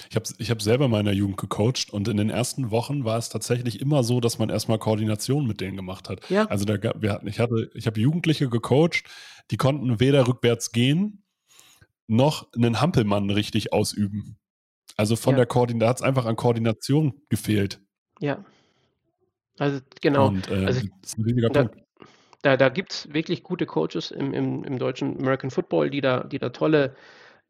Ich 0.09 0.15
habe 0.15 0.25
ich 0.39 0.51
hab 0.51 0.61
selber 0.61 0.87
mal 0.87 0.99
in 0.99 1.05
der 1.05 1.15
Jugend 1.15 1.37
gecoacht 1.37 1.89
und 1.91 2.07
in 2.07 2.17
den 2.17 2.29
ersten 2.29 2.69
Wochen 2.69 3.05
war 3.05 3.17
es 3.17 3.29
tatsächlich 3.29 3.79
immer 3.79 4.03
so, 4.03 4.19
dass 4.19 4.37
man 4.37 4.49
erstmal 4.49 4.77
Koordination 4.77 5.47
mit 5.47 5.61
denen 5.61 5.77
gemacht 5.77 6.09
hat. 6.09 6.29
Ja. 6.29 6.45
Also 6.45 6.65
da, 6.65 6.77
wir 7.01 7.13
hatten, 7.13 7.27
ich 7.27 7.39
hatte, 7.39 7.71
ich 7.73 7.87
habe 7.87 7.99
Jugendliche 7.99 8.49
gecoacht, 8.49 9.03
die 9.51 9.57
konnten 9.57 9.99
weder 9.99 10.27
rückwärts 10.27 10.71
gehen, 10.71 11.23
noch 12.07 12.51
einen 12.53 12.81
Hampelmann 12.81 13.29
richtig 13.29 13.71
ausüben. 13.71 14.37
Also 14.97 15.15
von 15.15 15.33
ja. 15.33 15.37
der 15.37 15.45
Koordination, 15.45 15.79
da 15.79 15.89
hat 15.89 15.97
es 15.97 16.01
einfach 16.01 16.25
an 16.25 16.35
Koordination 16.35 17.21
gefehlt. 17.29 17.79
Ja. 18.19 18.43
Also 19.57 19.79
genau. 20.01 20.27
Und, 20.27 20.49
äh, 20.49 20.65
also, 20.65 20.81
das 21.01 21.11
ist 21.11 21.17
ein 21.17 21.23
riesiger 21.23 21.49
Punkt 21.49 21.77
da, 22.41 22.57
da 22.57 22.69
gibt 22.69 22.93
es 22.93 23.13
wirklich 23.13 23.43
gute 23.43 23.65
Coaches 23.65 24.11
im, 24.11 24.33
im, 24.33 24.63
im 24.63 24.79
deutschen 24.79 25.17
American 25.19 25.51
Football, 25.51 25.89
die 25.89 26.01
da, 26.01 26.23
die 26.23 26.39
da 26.39 26.49
tolle 26.49 26.95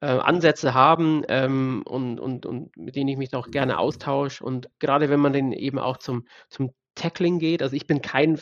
äh, 0.01 0.07
Ansätze 0.07 0.73
haben 0.73 1.23
ähm, 1.27 1.83
und, 1.85 2.19
und, 2.19 2.45
und 2.45 2.75
mit 2.77 2.95
denen 2.95 3.09
ich 3.09 3.17
mich 3.17 3.33
auch 3.35 3.51
gerne 3.51 3.77
austausche. 3.77 4.43
Und 4.43 4.69
gerade 4.79 5.09
wenn 5.09 5.19
man 5.19 5.33
dann 5.33 5.51
eben 5.51 5.79
auch 5.79 5.97
zum, 5.97 6.25
zum 6.49 6.71
Tackling 6.95 7.39
geht, 7.39 7.61
also 7.61 7.75
ich 7.75 7.87
bin 7.87 8.01
kein 8.01 8.39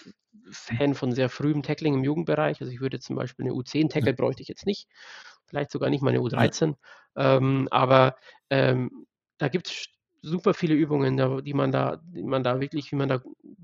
Fan 0.51 0.95
von 0.95 1.11
sehr 1.11 1.29
frühem 1.29 1.63
Tackling 1.63 1.95
im 1.95 2.03
Jugendbereich. 2.03 2.61
Also 2.61 2.71
ich 2.71 2.79
würde 2.79 2.99
zum 2.99 3.15
Beispiel 3.15 3.45
eine 3.45 3.53
U10-Tackle 3.53 4.13
bräuchte 4.13 4.41
ich 4.41 4.47
jetzt 4.47 4.65
nicht, 4.65 4.87
vielleicht 5.45 5.71
sogar 5.71 5.89
nicht 5.89 6.01
mal 6.01 6.11
eine 6.11 6.19
U13. 6.19 6.75
Ähm, 7.15 7.67
aber 7.71 8.15
ähm, 8.49 9.05
da 9.37 9.49
gibt 9.49 9.67
es 9.67 9.87
super 10.27 10.53
viele 10.53 10.75
Übungen, 10.75 11.43
die 11.43 11.53
man 11.53 11.71
da, 11.71 12.01
die 12.03 12.23
man 12.23 12.43
da 12.43 12.59
wirklich, 12.59 12.91
wie 12.91 12.95
man 12.95 13.09
da 13.09 13.21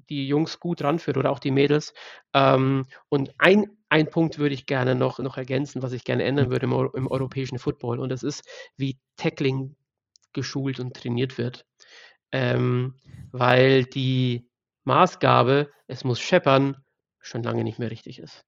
die 0.10 0.28
Jungs 0.28 0.60
gut 0.60 0.82
ranführt 0.82 1.18
oder 1.18 1.32
auch 1.32 1.40
die 1.40 1.52
Mädels. 1.52 1.94
Ähm, 2.34 2.86
und 3.10 3.34
ein, 3.38 3.66
ein 3.90 4.10
Punkt 4.10 4.40
würde 4.40 4.56
ich 4.56 4.66
gerne 4.66 4.96
noch, 4.96 5.20
noch 5.20 5.38
ergänzen, 5.38 5.82
was 5.82 5.94
ich 5.94 6.04
gerne 6.04 6.24
ändern 6.24 6.50
würde 6.50 6.66
im, 6.66 6.90
im 6.94 7.08
europäischen 7.08 7.60
Football. 7.60 8.00
Und 8.00 8.10
das 8.10 8.24
ist, 8.24 8.44
wie 8.78 8.98
Tackling 9.18 9.76
geschult 10.34 10.80
und 10.80 10.96
trainiert 10.96 11.38
wird. 11.38 11.66
Ähm, 12.32 12.96
weil 13.32 13.86
die 13.86 14.50
Maßgabe, 14.86 15.72
es 15.88 16.04
muss 16.04 16.20
scheppern, 16.20 16.78
schon 17.20 17.44
lange 17.44 17.64
nicht 17.64 17.80
mehr 17.80 17.92
richtig 17.92 18.20
ist. 18.20 18.46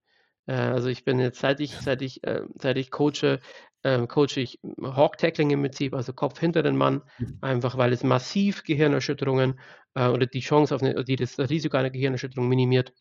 Äh, 0.47 0.53
also 0.53 0.89
ich 0.89 1.05
bin 1.05 1.19
jetzt, 1.19 1.39
seit 1.39 1.59
ich, 1.59 1.75
seit 1.77 2.01
ich, 2.01 2.23
äh, 2.23 2.41
seit 2.59 2.77
ich 2.77 2.91
coache, 2.91 3.39
ähm, 3.85 4.07
coache 4.07 4.37
ich 4.41 4.59
Hawk 4.81 5.19
Tackling 5.19 5.51
im 5.51 5.61
Prinzip, 5.61 5.93
also 5.93 6.11
Kopf 6.11 6.39
hinter 6.39 6.63
den 6.63 6.75
Mann, 6.75 7.03
mhm. 7.19 7.37
einfach 7.41 7.77
weil 7.77 7.93
es 7.93 8.03
massiv 8.03 8.63
Gehirnerschütterungen 8.63 9.59
äh, 9.93 10.07
oder 10.07 10.25
die 10.25 10.39
Chance 10.39 10.73
auf 10.73 10.81
eine, 10.81 11.05
die 11.05 11.15
das 11.15 11.37
Risiko 11.39 11.77
einer 11.77 11.91
Gehirnerschütterung 11.91 12.49
minimiert 12.49 12.93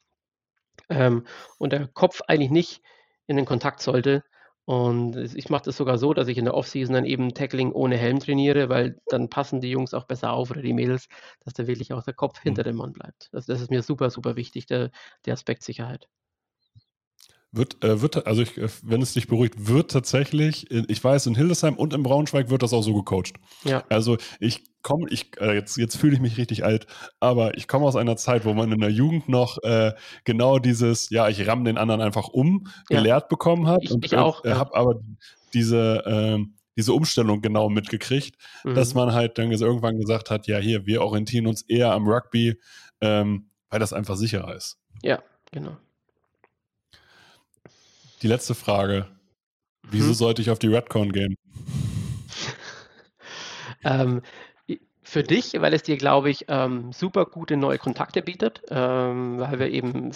ähm, 0.90 1.26
und 1.58 1.72
der 1.72 1.88
Kopf 1.88 2.20
eigentlich 2.28 2.50
nicht 2.50 2.82
in 3.26 3.36
den 3.36 3.46
Kontakt 3.46 3.80
sollte 3.80 4.22
Und 4.66 5.16
ich 5.16 5.48
mache 5.50 5.64
das 5.64 5.76
sogar 5.78 5.98
so, 5.98 6.12
dass 6.14 6.28
ich 6.28 6.38
in 6.38 6.44
der 6.44 6.54
Offseason 6.54 6.94
dann 6.94 7.04
eben 7.06 7.34
Tackling 7.34 7.72
ohne 7.72 7.96
Helm 7.96 8.20
trainiere, 8.20 8.68
weil 8.68 9.00
dann 9.06 9.30
passen 9.30 9.60
die 9.60 9.70
Jungs 9.70 9.94
auch 9.94 10.04
besser 10.04 10.32
auf 10.32 10.50
oder 10.50 10.62
die 10.62 10.74
Mädels, 10.74 11.08
dass 11.40 11.54
da 11.54 11.66
wirklich 11.66 11.92
auch 11.94 12.02
der 12.02 12.14
Kopf 12.14 12.40
hinter 12.40 12.62
mhm. 12.62 12.66
dem 12.66 12.76
Mann 12.76 12.92
bleibt. 12.92 13.30
Also 13.32 13.52
das 13.52 13.62
ist 13.62 13.70
mir 13.70 13.82
super, 13.82 14.10
super 14.10 14.36
wichtig, 14.36 14.66
der, 14.66 14.90
der 15.26 15.34
Aspekt 15.34 15.62
Sicherheit. 15.62 16.08
Wird, 17.56 17.84
äh, 17.84 18.02
wird, 18.02 18.26
also 18.26 18.42
ich, 18.42 18.58
äh, 18.58 18.68
wenn 18.82 19.00
es 19.00 19.12
dich 19.12 19.28
beruhigt, 19.28 19.68
wird 19.68 19.90
tatsächlich, 19.90 20.70
ich 20.70 21.02
weiß, 21.02 21.26
in 21.26 21.36
Hildesheim 21.36 21.76
und 21.76 21.94
in 21.94 22.02
Braunschweig 22.02 22.50
wird 22.50 22.62
das 22.62 22.72
auch 22.72 22.82
so 22.82 22.94
gecoacht. 22.94 23.34
Ja. 23.64 23.84
Also 23.88 24.16
ich 24.40 24.64
komme, 24.82 25.06
ich, 25.10 25.40
äh, 25.40 25.54
jetzt, 25.54 25.76
jetzt 25.76 25.96
fühle 25.96 26.14
ich 26.14 26.20
mich 26.20 26.36
richtig 26.36 26.64
alt, 26.64 26.86
aber 27.20 27.56
ich 27.56 27.68
komme 27.68 27.86
aus 27.86 27.96
einer 27.96 28.16
Zeit, 28.16 28.44
wo 28.44 28.54
man 28.54 28.72
in 28.72 28.80
der 28.80 28.90
Jugend 28.90 29.28
noch 29.28 29.62
äh, 29.62 29.92
genau 30.24 30.58
dieses, 30.58 31.10
ja, 31.10 31.28
ich 31.28 31.46
ramm 31.46 31.64
den 31.64 31.78
anderen 31.78 32.00
einfach 32.00 32.28
um, 32.28 32.66
ja. 32.90 32.98
gelehrt 32.98 33.28
bekommen 33.28 33.66
hat. 33.66 33.82
Ich, 33.82 33.92
und 33.92 34.04
ich 34.04 34.16
auch. 34.16 34.44
Äh, 34.44 34.50
ja. 34.50 34.58
habe 34.58 34.74
aber 34.76 35.00
diese, 35.54 36.04
äh, 36.06 36.44
diese 36.76 36.92
Umstellung 36.92 37.40
genau 37.40 37.68
mitgekriegt, 37.68 38.36
mhm. 38.64 38.74
dass 38.74 38.94
man 38.94 39.12
halt 39.12 39.38
dann 39.38 39.50
irgendwann 39.50 39.98
gesagt 39.98 40.30
hat, 40.30 40.46
ja, 40.46 40.58
hier, 40.58 40.86
wir 40.86 41.02
orientieren 41.02 41.46
uns 41.46 41.62
eher 41.62 41.92
am 41.92 42.08
Rugby, 42.08 42.60
ähm, 43.00 43.48
weil 43.70 43.80
das 43.80 43.92
einfach 43.92 44.16
sicherer 44.16 44.54
ist. 44.54 44.78
Ja, 45.02 45.22
genau. 45.52 45.76
Die 48.24 48.28
letzte 48.28 48.54
Frage. 48.54 49.06
Wieso 49.90 50.08
hm? 50.08 50.14
sollte 50.14 50.40
ich 50.40 50.48
auf 50.48 50.58
die 50.58 50.68
Redcon 50.68 51.12
gehen? 51.12 51.36
ähm, 53.84 54.22
für 55.02 55.22
dich, 55.22 55.52
weil 55.60 55.74
es 55.74 55.82
dir, 55.82 55.98
glaube 55.98 56.30
ich, 56.30 56.46
ähm, 56.48 56.90
super 56.90 57.26
gute 57.26 57.58
neue 57.58 57.76
Kontakte 57.76 58.22
bietet, 58.22 58.62
ähm, 58.70 59.38
weil 59.38 59.58
wir 59.58 59.68
eben 59.68 60.12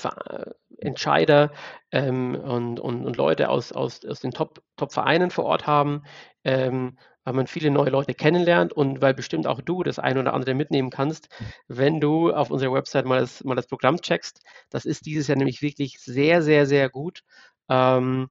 Entscheider 0.78 1.52
ähm, 1.92 2.34
und, 2.34 2.80
und, 2.80 3.04
und, 3.04 3.16
Leute 3.18 3.50
aus, 3.50 3.72
aus, 3.72 4.02
aus 4.06 4.20
den 4.20 4.30
Top-Vereinen 4.30 5.28
Top 5.28 5.34
vor 5.34 5.44
Ort 5.44 5.66
haben, 5.66 6.02
ähm, 6.44 6.96
weil 7.24 7.34
man 7.34 7.46
viele 7.46 7.70
neue 7.70 7.90
Leute 7.90 8.14
kennenlernt 8.14 8.72
und 8.72 9.02
weil 9.02 9.12
bestimmt 9.12 9.46
auch 9.46 9.60
du 9.60 9.82
das 9.82 9.98
eine 9.98 10.20
oder 10.20 10.32
andere 10.32 10.54
mitnehmen 10.54 10.88
kannst, 10.88 11.28
wenn 11.66 12.00
du 12.00 12.32
auf 12.32 12.50
unserer 12.50 12.72
Website 12.72 13.04
mal 13.04 13.20
das, 13.20 13.44
mal 13.44 13.54
das 13.54 13.66
Programm 13.66 14.00
checkst. 14.00 14.40
Das 14.70 14.86
ist 14.86 15.04
dieses 15.04 15.28
Jahr 15.28 15.36
nämlich 15.36 15.60
wirklich 15.60 16.00
sehr, 16.00 16.40
sehr, 16.40 16.64
sehr 16.64 16.88
gut. 16.88 17.22
Ähm, 17.68 18.28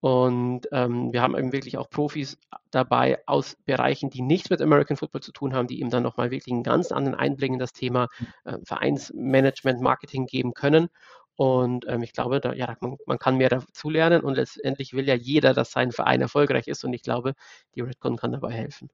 und 0.00 0.68
ähm, 0.70 1.12
wir 1.12 1.22
haben 1.22 1.36
eben 1.36 1.52
wirklich 1.52 1.76
auch 1.76 1.90
Profis 1.90 2.38
dabei 2.70 3.18
aus 3.26 3.56
Bereichen, 3.64 4.10
die 4.10 4.22
nichts 4.22 4.48
mit 4.48 4.62
American 4.62 4.96
Football 4.96 5.22
zu 5.22 5.32
tun 5.32 5.54
haben, 5.54 5.66
die 5.66 5.80
eben 5.80 5.90
dann 5.90 6.04
nochmal 6.04 6.30
wirklich 6.30 6.52
einen 6.52 6.62
ganz 6.62 6.92
anderen 6.92 7.18
Einblick 7.18 7.50
in 7.50 7.58
das 7.58 7.72
Thema 7.72 8.06
äh, 8.44 8.58
Vereinsmanagement, 8.64 9.80
Marketing 9.80 10.26
geben 10.26 10.54
können. 10.54 10.88
Und 11.34 11.84
ähm, 11.88 12.02
ich 12.02 12.12
glaube, 12.12 12.40
da, 12.40 12.52
ja, 12.52 12.76
man, 12.80 12.96
man, 13.06 13.18
kann 13.18 13.36
mehr 13.36 13.48
dazu 13.48 13.90
lernen 13.90 14.22
und 14.22 14.34
letztendlich 14.34 14.92
will 14.92 15.06
ja 15.06 15.14
jeder, 15.14 15.54
dass 15.54 15.72
sein 15.72 15.92
Verein 15.92 16.20
erfolgreich 16.20 16.68
ist. 16.68 16.84
Und 16.84 16.92
ich 16.92 17.02
glaube, 17.02 17.34
die 17.74 17.80
Redcon 17.80 18.16
kann 18.16 18.32
dabei 18.32 18.52
helfen. 18.52 18.88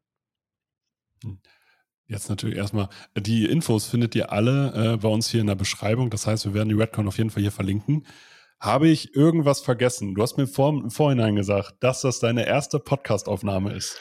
Hm. 1.23 1.39
Jetzt 2.07 2.29
natürlich 2.29 2.57
erstmal, 2.57 2.91
die 3.17 3.47
Infos 3.47 3.87
findet 3.87 4.15
ihr 4.15 4.31
alle 4.31 4.93
äh, 4.93 4.97
bei 4.99 5.09
uns 5.09 5.29
hier 5.29 5.41
in 5.41 5.47
der 5.47 5.55
Beschreibung. 5.55 6.11
Das 6.11 6.27
heißt, 6.27 6.45
wir 6.45 6.53
werden 6.53 6.69
die 6.69 6.75
Redcon 6.75 7.09
auf 7.09 7.17
jeden 7.17 7.31
Fall 7.31 7.43
hier 7.43 7.53
verlinken. 7.53 8.07
Habe 8.65 8.89
ich 8.89 9.15
irgendwas 9.15 9.61
vergessen? 9.61 10.15
Du 10.15 10.23
hast 10.23 10.39
mir 10.39 10.47
vor, 10.47 10.71
im 10.71 10.91
Vorhinein 10.91 11.37
gesagt, 11.37 11.75
dass 11.81 12.01
das 12.01 12.19
deine 12.19 12.47
erste 12.47 12.79
Podcastaufnahme 12.79 13.75
ist. 13.75 14.01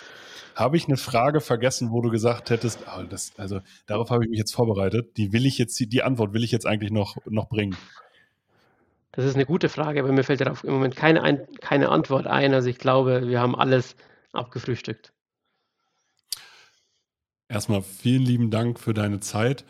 Habe 0.56 0.78
ich 0.78 0.88
eine 0.88 0.96
Frage 0.96 1.42
vergessen, 1.42 1.92
wo 1.92 2.00
du 2.00 2.10
gesagt 2.10 2.50
hättest, 2.50 2.80
oh, 2.88 3.04
das, 3.04 3.34
also 3.38 3.60
darauf 3.88 4.10
habe 4.10 4.24
ich 4.24 4.30
mich 4.30 4.40
jetzt 4.40 4.56
vorbereitet. 4.56 5.18
Die 5.18 5.34
will 5.34 5.46
ich 5.46 5.58
jetzt, 5.58 5.78
die 5.82 6.02
Antwort 6.02 6.34
will 6.34 6.46
ich 6.46 6.52
jetzt 6.54 6.66
eigentlich 6.66 6.92
noch, 6.92 7.18
noch 7.26 7.50
bringen. 7.50 7.76
Das 9.12 9.26
ist 9.26 9.36
eine 9.36 9.46
gute 9.46 9.68
Frage, 9.68 10.00
aber 10.00 10.14
mir 10.14 10.24
fällt 10.24 10.40
darauf 10.40 10.64
im 10.64 10.72
Moment 10.72 10.96
keine, 10.96 11.24
ein, 11.24 11.46
keine 11.60 11.90
Antwort 11.90 12.26
ein. 12.26 12.54
Also 12.54 12.70
ich 12.70 12.78
glaube, 12.78 13.28
wir 13.28 13.42
haben 13.42 13.58
alles 13.58 13.98
abgefrühstückt. 14.32 15.12
Erstmal 17.50 17.82
vielen 17.82 18.24
lieben 18.24 18.50
Dank 18.50 18.80
für 18.80 18.94
deine 18.94 19.20
Zeit. 19.20 19.66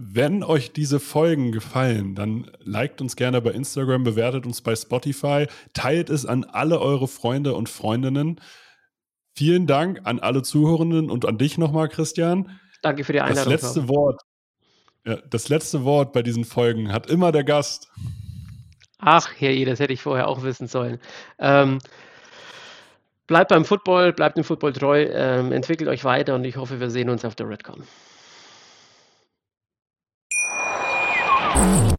Wenn 0.00 0.44
euch 0.44 0.72
diese 0.72 1.00
Folgen 1.00 1.50
gefallen, 1.50 2.14
dann 2.14 2.48
liked 2.60 3.00
uns 3.00 3.16
gerne 3.16 3.40
bei 3.40 3.50
Instagram, 3.50 4.04
bewertet 4.04 4.46
uns 4.46 4.60
bei 4.60 4.76
Spotify, 4.76 5.48
teilt 5.72 6.08
es 6.08 6.24
an 6.24 6.44
alle 6.44 6.80
eure 6.80 7.08
Freunde 7.08 7.54
und 7.56 7.68
Freundinnen. 7.68 8.40
Vielen 9.34 9.66
Dank 9.66 10.02
an 10.04 10.20
alle 10.20 10.42
Zuhörenden 10.42 11.10
und 11.10 11.26
an 11.26 11.36
dich 11.36 11.58
nochmal, 11.58 11.88
Christian. 11.88 12.60
Danke 12.80 13.02
für 13.02 13.12
die 13.12 13.20
Einladung. 13.20 13.52
Das 13.52 13.62
letzte 13.62 13.88
Wort, 13.88 14.20
ja, 15.04 15.16
das 15.28 15.48
letzte 15.48 15.82
Wort 15.82 16.12
bei 16.12 16.22
diesen 16.22 16.44
Folgen 16.44 16.92
hat 16.92 17.10
immer 17.10 17.32
der 17.32 17.42
Gast. 17.42 17.90
Ach, 18.98 19.28
Herr 19.36 19.64
das 19.64 19.80
hätte 19.80 19.92
ich 19.92 20.00
vorher 20.00 20.28
auch 20.28 20.44
wissen 20.44 20.68
sollen. 20.68 21.00
Ähm, 21.40 21.80
bleibt 23.26 23.48
beim 23.48 23.64
Football, 23.64 24.12
bleibt 24.12 24.36
dem 24.36 24.44
Football 24.44 24.74
treu, 24.74 25.08
ähm, 25.10 25.50
entwickelt 25.50 25.90
euch 25.90 26.04
weiter 26.04 26.36
und 26.36 26.44
ich 26.44 26.56
hoffe, 26.56 26.78
wir 26.78 26.88
sehen 26.88 27.10
uns 27.10 27.24
auf 27.24 27.34
der 27.34 27.48
Redcon. 27.48 27.82